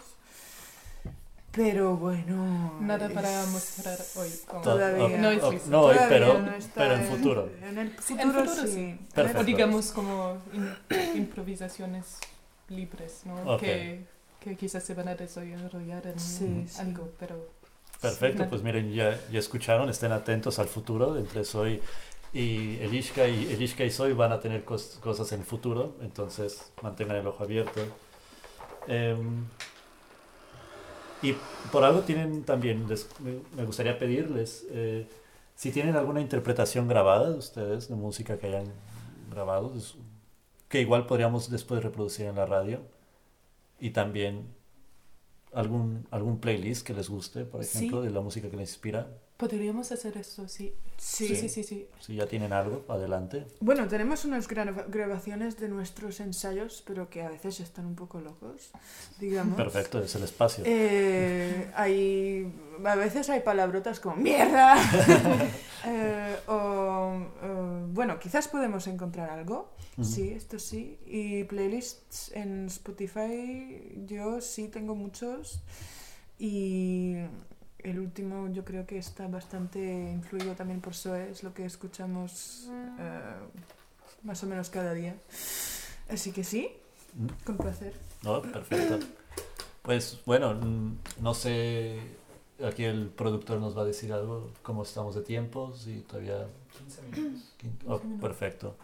pero 1.52 1.96
bueno. 1.96 2.78
Nada 2.80 3.06
es- 3.08 3.12
para 3.12 3.44
mostrar 3.46 3.98
hoy. 4.16 4.30
como- 4.46 4.60
Todavía. 4.62 5.18
No 5.18 5.30
es 5.30 5.42
listo. 5.50 5.70
no 5.70 5.80
hoy, 5.82 5.96
pero, 6.08 6.38
no 6.38 6.52
pero 6.76 6.94
en 6.94 7.04
futuro. 7.06 7.50
En 7.62 7.78
el 7.78 7.86
en 7.88 7.92
futuro, 7.98 8.46
sí. 8.46 8.68
sí. 8.68 8.80
En 8.80 8.88
el 8.90 8.98
Perfecto. 9.14 9.40
O 9.40 9.44
digamos 9.44 9.90
como 9.90 10.36
in- 10.52 10.76
improvisaciones 11.16 12.18
libres, 12.68 13.22
¿no? 13.24 13.54
Ok. 13.54 13.60
Que, 13.62 14.06
que 14.40 14.56
quizás 14.56 14.82
se 14.84 14.94
van 14.94 15.08
a 15.08 15.14
desarrollar 15.14 16.06
en 16.06 16.18
Sí, 16.18 16.66
sí. 16.68 16.80
algo, 16.80 17.08
pero... 17.18 17.36
Perfecto, 18.00 18.44
Sí, 18.44 18.48
pues 18.48 18.62
miren, 18.62 18.92
ya, 18.94 19.18
ya 19.30 19.38
escucharon, 19.38 19.90
estén 19.90 20.12
atentos 20.12 20.58
al 20.58 20.68
futuro 20.68 21.18
entre 21.18 21.44
Soy 21.44 21.80
y 22.32 22.76
Elishka 22.78 23.28
y 23.28 23.52
Elishka 23.52 23.84
y 23.84 23.90
Soy 23.90 24.14
van 24.14 24.32
a 24.32 24.40
tener 24.40 24.64
cos- 24.64 24.98
cosas 25.00 25.30
en 25.32 25.40
el 25.40 25.46
futuro, 25.46 25.96
entonces 26.00 26.72
mantengan 26.82 27.16
el 27.18 27.26
ojo 27.26 27.44
abierto. 27.44 27.80
Em, 28.88 29.44
y 31.22 31.34
por 31.70 31.84
algo 31.84 32.00
tienen 32.00 32.44
también, 32.44 32.88
les- 32.88 33.06
me 33.54 33.64
gustaría 33.64 33.98
pedirles, 33.98 34.66
eh, 34.70 35.06
si 35.54 35.70
tienen 35.70 35.96
alguna 35.96 36.22
interpretación 36.22 36.88
grabada 36.88 37.30
de 37.30 37.36
ustedes 37.38 37.88
de 37.88 37.94
música 37.94 38.38
que 38.38 38.46
hayan 38.46 38.64
grabado, 39.30 39.72
que 40.68 40.80
igual 40.80 41.06
podríamos 41.06 41.50
después 41.50 41.82
reproducir 41.82 42.26
en 42.26 42.36
la 42.36 42.46
radio, 42.46 42.80
y 43.80 43.90
también 43.90 44.46
algún, 45.52 46.06
algún 46.10 46.38
playlist 46.40 46.86
que 46.86 46.94
les 46.94 47.08
guste, 47.08 47.44
por 47.44 47.64
Sí. 47.64 47.78
ejemplo, 47.78 48.02
de 48.02 48.10
la 48.10 48.20
música 48.20 48.48
que 48.50 48.56
les 48.56 48.70
inspira. 48.70 49.08
Podríamos 49.36 49.90
hacer 49.90 50.18
esto, 50.18 50.46
sí. 50.48 50.74
Sí. 50.98 51.26
Sí, 51.28 51.34
sí, 51.36 51.48
sí, 51.48 51.64
sí. 51.64 51.88
Si 51.98 52.14
ya 52.14 52.26
tienen 52.26 52.52
algo, 52.52 52.84
adelante. 52.88 53.46
Bueno, 53.60 53.88
tenemos 53.88 54.26
unas 54.26 54.46
grava- 54.46 54.84
grabaciones 54.86 55.58
de 55.58 55.68
nuestros 55.68 56.20
ensayos, 56.20 56.84
pero 56.86 57.08
que 57.08 57.22
a 57.22 57.30
veces 57.30 57.58
están 57.60 57.86
un 57.86 57.94
poco 57.96 58.20
locos, 58.20 58.70
digamos. 59.18 59.56
Perfecto, 59.56 59.98
es 60.02 60.14
el 60.14 60.24
espacio. 60.24 60.62
Eh, 60.66 61.70
hay, 61.74 62.52
a 62.84 62.94
veces 62.96 63.30
hay 63.30 63.40
palabrotas 63.40 63.98
como 63.98 64.16
mierda. 64.16 64.76
Eh, 65.86 66.36
o, 66.46 66.52
bueno, 68.00 68.18
quizás 68.18 68.48
podemos 68.48 68.86
encontrar 68.86 69.28
algo. 69.28 69.74
Sí, 70.00 70.30
esto 70.30 70.58
sí. 70.58 70.98
Y 71.04 71.44
playlists 71.44 72.32
en 72.34 72.64
Spotify, 72.64 74.06
yo 74.06 74.40
sí 74.40 74.68
tengo 74.68 74.94
muchos. 74.94 75.60
Y 76.38 77.16
el 77.80 78.00
último 78.00 78.48
yo 78.54 78.64
creo 78.64 78.86
que 78.86 78.96
está 78.96 79.28
bastante 79.28 79.80
influido 80.14 80.54
también 80.54 80.80
por 80.80 80.94
Zoe, 80.94 81.30
es 81.30 81.42
lo 81.42 81.52
que 81.52 81.66
escuchamos 81.66 82.70
eh, 82.70 83.20
más 84.22 84.42
o 84.44 84.46
menos 84.46 84.70
cada 84.70 84.94
día. 84.94 85.14
Así 86.08 86.32
que 86.32 86.42
sí, 86.42 86.70
con 87.44 87.58
placer. 87.58 87.92
No, 88.22 88.40
perfecto. 88.40 88.98
Pues 89.82 90.22
bueno, 90.24 90.54
mm, 90.54 90.96
no 91.20 91.34
sé, 91.34 91.98
aquí 92.66 92.84
el 92.84 93.08
productor 93.08 93.60
nos 93.60 93.76
va 93.76 93.82
a 93.82 93.84
decir 93.84 94.12
algo, 94.12 94.50
cómo 94.62 94.82
estamos 94.82 95.14
de 95.14 95.22
tiempo, 95.22 95.72
si 95.76 96.00
todavía... 96.00 96.46
15 96.78 97.02
minutos. 97.02 97.44
Oh, 97.86 97.98
15 97.98 98.06
minutos. 98.06 98.20
perfecto. 98.20 98.76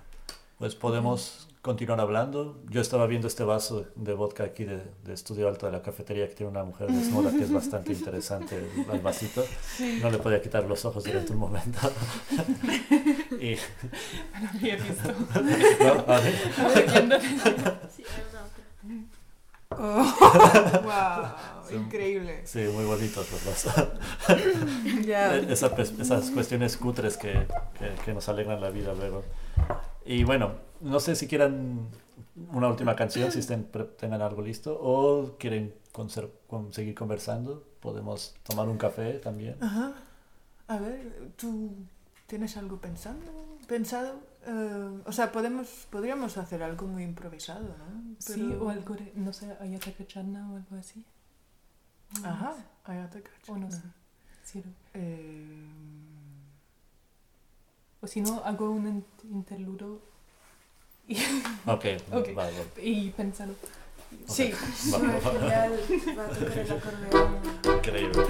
Pues 0.58 0.74
podemos 0.74 1.48
continuar 1.60 2.00
hablando. 2.00 2.58
Yo 2.70 2.80
estaba 2.80 3.06
viendo 3.06 3.26
este 3.28 3.44
vaso 3.44 3.86
de 3.94 4.14
vodka 4.14 4.44
aquí 4.44 4.64
de, 4.64 4.80
de 5.04 5.12
Estudio 5.12 5.48
Alto 5.48 5.66
de 5.66 5.72
la 5.72 5.82
cafetería 5.82 6.28
que 6.28 6.34
tiene 6.34 6.50
una 6.50 6.64
mujer 6.64 6.90
desnuda 6.90 7.30
que 7.30 7.42
es 7.42 7.52
bastante 7.52 7.92
interesante 7.92 8.56
el, 8.56 8.86
el 8.90 9.00
vasito. 9.00 9.44
No 10.00 10.10
le 10.10 10.18
podía 10.18 10.40
quitar 10.40 10.64
los 10.64 10.84
ojos 10.84 11.04
durante 11.04 11.32
un 11.32 11.38
momento. 11.40 11.78
y, 13.40 13.56
No 14.40 14.48
había 14.54 14.76
visto. 14.76 15.12
no, 15.84 16.14
a 16.14 16.20
ver. 16.20 16.34
Sí, 17.94 18.02
hay 18.08 18.22
una 18.30 18.44
otra. 18.44 19.15
Oh, 19.78 20.14
wow, 20.84 21.78
increíble. 21.80 22.46
Sí, 22.46 22.60
muy 22.72 22.84
bonitos 22.84 23.26
los. 23.44 23.66
Esa- 25.50 25.74
pues, 25.74 25.92
esas 25.98 26.30
cuestiones 26.30 26.76
cutres 26.76 27.16
que, 27.16 27.46
que, 27.78 27.90
que 28.04 28.14
nos 28.14 28.28
alegran 28.28 28.60
la 28.60 28.70
vida 28.70 28.94
luego. 28.94 29.22
Y 30.04 30.24
bueno, 30.24 30.52
no 30.80 31.00
sé 31.00 31.16
si 31.16 31.26
quieran 31.26 31.88
una 32.52 32.68
última 32.68 32.94
canción, 32.96 33.30
si 33.32 33.40
estén, 33.40 33.68
tengan 33.98 34.22
algo 34.22 34.42
listo, 34.42 34.78
o 34.80 35.36
quieren 35.38 35.74
con- 35.92 36.72
seguir 36.72 36.94
conversando. 36.94 37.64
Podemos 37.80 38.34
tomar 38.42 38.68
un 38.68 38.78
café 38.78 39.14
también. 39.14 39.56
Ajá. 39.62 39.92
A 40.68 40.78
ver, 40.78 41.30
¿tú 41.36 41.70
tienes 42.26 42.56
algo 42.56 42.78
pensando? 42.80 43.30
¿Pensado? 43.68 44.14
Eh, 44.48 45.02
o 45.04 45.12
sea, 45.12 45.32
podemos, 45.32 45.66
podríamos 45.90 46.36
hacer 46.38 46.62
algo 46.62 46.86
muy 46.86 47.02
improvisado, 47.02 47.62
¿no? 47.78 48.14
Sí, 48.18 48.34
Pero- 48.48 48.64
o 48.64 48.70
algo 48.70 48.94
de, 48.94 49.12
no 49.16 49.32
sé, 49.32 49.56
Ayataka 49.60 50.04
o 50.20 50.56
algo 50.56 50.76
así. 50.78 51.04
No 52.22 52.28
Ajá, 52.28 52.54
sé. 52.54 52.62
Ayataka 52.92 53.30
O 53.48 53.56
no 53.58 53.70
sé. 53.70 53.80
Sí, 54.44 54.62
no. 54.64 54.72
Eh, 54.94 55.66
O 58.00 58.06
si 58.06 58.20
no, 58.20 58.42
hago 58.44 58.70
un 58.70 58.86
in- 58.86 59.04
interludo 59.32 60.00
y, 61.08 61.16
Ok, 61.66 61.84
Ok. 62.12 62.28
va, 62.38 62.44
va. 62.44 62.50
y 62.80 63.10
pensalo. 63.10 63.54
Sí, 64.28 64.52
Va, 64.92 64.98
va, 64.98 65.06
va. 65.06 65.30
Va 65.30 66.24
a 66.24 66.28
tocar 66.28 66.58
el 66.58 66.70
acordeón. 66.70 67.36
Increíble. 67.78 68.22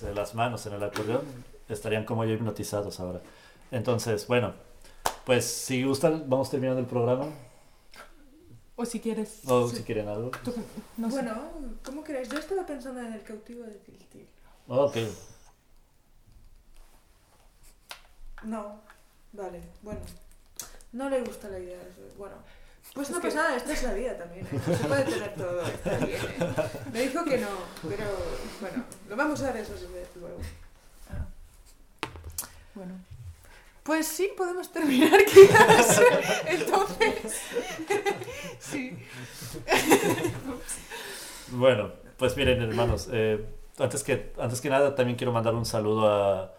dedos, 0.00 0.14
de 0.14 0.14
las 0.14 0.34
manos 0.34 0.64
en 0.66 0.74
el 0.74 0.82
acordeón, 0.82 1.22
estarían 1.68 2.04
como 2.04 2.24
yo 2.24 2.32
hipnotizados 2.32 3.00
ahora. 3.00 3.20
Entonces, 3.70 4.26
bueno, 4.26 4.54
pues 5.24 5.44
si 5.44 5.82
gustan, 5.84 6.24
vamos 6.28 6.50
terminando 6.50 6.80
el 6.80 6.86
programa. 6.86 7.26
O 8.76 8.84
si 8.84 8.98
quieres... 9.00 9.42
O 9.48 9.68
si 9.68 9.82
quieren 9.84 10.08
algo. 10.08 10.30
tú- 10.44 10.52
no 10.96 11.08
sé. 11.08 11.14
Bueno, 11.14 11.42
¿cómo 11.84 12.02
queréis? 12.02 12.28
Yo 12.28 12.38
estaba 12.38 12.66
pensando 12.66 13.00
en 13.00 13.12
el 13.12 13.22
cautivo 13.22 13.62
de 13.64 13.72
Tiltil. 13.74 14.26
Ok. 14.68 14.96
No, 18.44 18.80
vale, 19.32 19.60
bueno. 19.82 20.00
No 20.92 21.08
le 21.08 21.22
gusta 21.22 21.48
la 21.48 21.58
idea. 21.58 21.80
eso- 21.80 22.14
Bueno, 22.18 22.36
pues 22.92 23.08
Es 23.08 23.14
no 23.14 23.20
pasa 23.22 23.36
nada, 23.36 23.56
esta 23.56 23.72
es 23.72 23.82
la 23.82 23.92
vida 23.94 24.16
también. 24.18 24.46
¿eh? 24.46 24.60
Se 24.64 24.84
puede 24.84 25.02
tener 25.04 25.34
todo, 25.34 25.62
está 25.62 25.96
bien. 25.98 26.20
¿eh? 26.20 26.54
Me 26.92 27.00
dijo 27.02 27.24
que 27.24 27.38
no, 27.38 27.48
pero 27.88 28.04
bueno, 28.60 28.84
lo 29.08 29.16
vamos 29.16 29.42
a 29.42 29.52
resolver 29.52 30.06
luego. 30.20 30.38
Bueno. 32.74 32.94
Pues 33.82 34.06
sí, 34.08 34.30
podemos 34.36 34.72
terminar 34.72 35.24
quizás. 35.26 36.00
Entonces, 36.46 37.40
sí. 38.58 38.96
Bueno, 41.48 41.92
pues 42.16 42.36
miren, 42.36 42.62
hermanos, 42.62 43.08
eh, 43.12 43.44
antes, 43.78 44.02
que, 44.02 44.32
antes 44.38 44.60
que 44.60 44.70
nada 44.70 44.94
también 44.94 45.16
quiero 45.16 45.32
mandar 45.32 45.54
un 45.54 45.66
saludo 45.66 46.08
a, 46.08 46.54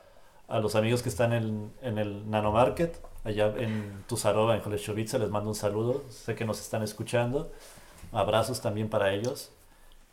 a 0.48 0.60
los 0.60 0.76
amigos 0.76 1.02
que 1.02 1.10
están 1.10 1.34
en, 1.34 1.74
en 1.82 1.98
el 1.98 2.30
Nano 2.30 2.52
Market, 2.52 2.96
allá 3.26 3.54
en 3.58 4.04
Tuzarova, 4.08 4.56
en 4.56 4.62
Holeshovice, 4.66 5.20
les 5.20 5.30
mando 5.30 5.50
un 5.50 5.56
saludo, 5.56 6.04
sé 6.10 6.36
que 6.36 6.46
nos 6.46 6.62
están 6.62 6.84
escuchando, 6.84 7.52
abrazos 8.12 8.62
también 8.62 8.90
para 8.90 9.14
ellos. 9.14 9.52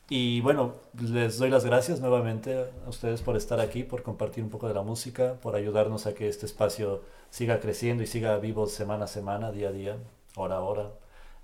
Y 0.09 0.41
bueno, 0.41 0.75
les 1.01 1.39
doy 1.39 1.49
las 1.49 1.65
gracias 1.65 2.01
nuevamente 2.01 2.67
a 2.85 2.89
ustedes 2.89 3.23
por 3.23 3.37
estar 3.37 3.61
aquí, 3.61 3.83
por 3.83 4.03
compartir 4.03 4.45
un 4.45 4.51
poco 4.51 4.69
de 4.69 4.75
la 4.75 4.83
música, 4.83 5.35
por 5.41 5.55
ayudarnos 5.55 6.07
a 6.07 6.15
que 6.15 6.29
este 6.29 6.47
espacio 6.47 7.03
siga 7.31 7.61
creciendo 7.61 8.03
y 8.03 8.07
siga 8.07 8.37
vivo 8.39 8.67
semana 8.67 9.05
a 9.05 9.09
semana, 9.09 9.53
día 9.53 9.69
a 9.69 9.73
día, 9.73 9.97
hora 10.37 10.57
a 10.57 10.61
hora. 10.61 10.91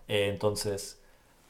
Eh, 0.08 0.28
entonces, 0.28 0.98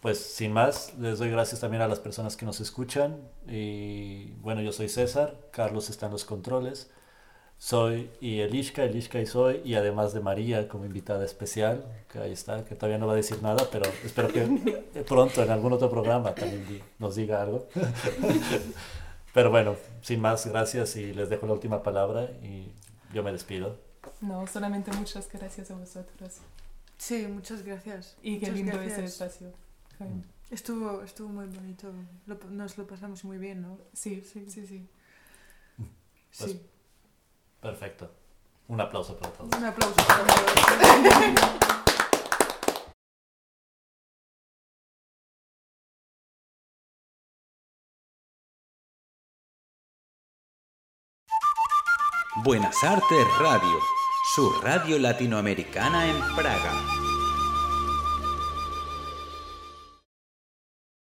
pues 0.00 0.18
sin 0.18 0.52
más, 0.52 0.94
les 0.98 1.18
doy 1.18 1.30
gracias 1.30 1.60
también 1.60 1.82
a 1.82 1.88
las 1.88 1.98
personas 2.00 2.36
que 2.36 2.46
nos 2.46 2.60
escuchan. 2.60 3.16
Y 3.48 4.32
bueno, 4.42 4.60
yo 4.62 4.72
soy 4.72 4.88
César, 4.88 5.36
Carlos 5.50 5.90
está 5.90 6.06
en 6.06 6.12
los 6.12 6.24
controles. 6.24 6.90
Soy 7.58 8.08
y 8.20 8.38
Elishka, 8.40 8.84
Elishka 8.84 9.20
y 9.20 9.26
soy, 9.26 9.60
y 9.64 9.74
además 9.74 10.12
de 10.12 10.20
María 10.20 10.68
como 10.68 10.84
invitada 10.86 11.24
especial, 11.24 11.84
que 12.10 12.20
ahí 12.20 12.32
está, 12.32 12.64
que 12.64 12.76
todavía 12.76 12.98
no 12.98 13.06
va 13.08 13.14
a 13.14 13.16
decir 13.16 13.42
nada, 13.42 13.66
pero 13.72 13.84
espero 14.04 14.28
que 14.28 14.42
pronto 15.08 15.42
en 15.42 15.50
algún 15.50 15.72
otro 15.72 15.90
programa 15.90 16.34
también 16.34 16.82
nos 16.98 17.16
diga 17.16 17.42
algo. 17.42 17.68
Pero 19.34 19.50
bueno, 19.50 19.76
sin 20.00 20.20
más, 20.20 20.46
gracias 20.46 20.96
y 20.96 21.12
les 21.12 21.28
dejo 21.28 21.46
la 21.46 21.52
última 21.52 21.82
palabra 21.82 22.24
y 22.42 22.72
yo 23.12 23.22
me 23.22 23.30
despido. 23.30 23.76
No, 24.20 24.46
solamente 24.46 24.90
muchas 24.92 25.30
gracias 25.30 25.70
a 25.70 25.76
vosotros. 25.76 26.38
Sí, 26.96 27.26
muchas 27.28 27.62
gracias. 27.62 28.16
Y 28.22 28.38
qué 28.38 28.46
Muchas 28.46 28.54
lindo 28.56 28.72
gracias. 28.72 28.98
ese 28.98 29.04
espacio. 29.06 29.52
Fue- 29.98 30.06
Estuvo, 30.50 31.02
estuvo 31.02 31.28
muy 31.28 31.46
bonito. 31.46 31.92
Lo- 32.26 32.38
nos 32.50 32.78
lo 32.78 32.86
pasamos 32.86 33.22
muy 33.24 33.36
bien, 33.38 33.60
¿no? 33.62 33.78
Sí, 33.92 34.22
sí, 34.24 34.46
sí, 34.48 34.66
sí. 34.66 34.88
Pues- 35.76 36.50
Sí. 36.52 36.60
Perfecto. 37.60 38.10
Un 38.68 38.80
aplauso 38.80 39.16
para 39.16 39.32
todos. 39.32 39.56
Un 39.56 39.64
aplauso 39.64 39.96
para 40.06 40.24
todos. 40.24 41.58
Buenas 52.44 52.84
Artes 52.84 53.26
Radio, 53.40 53.78
su 54.34 54.50
radio 54.62 54.98
latinoamericana 54.98 56.08
en 56.08 56.36
Praga. 56.36 57.07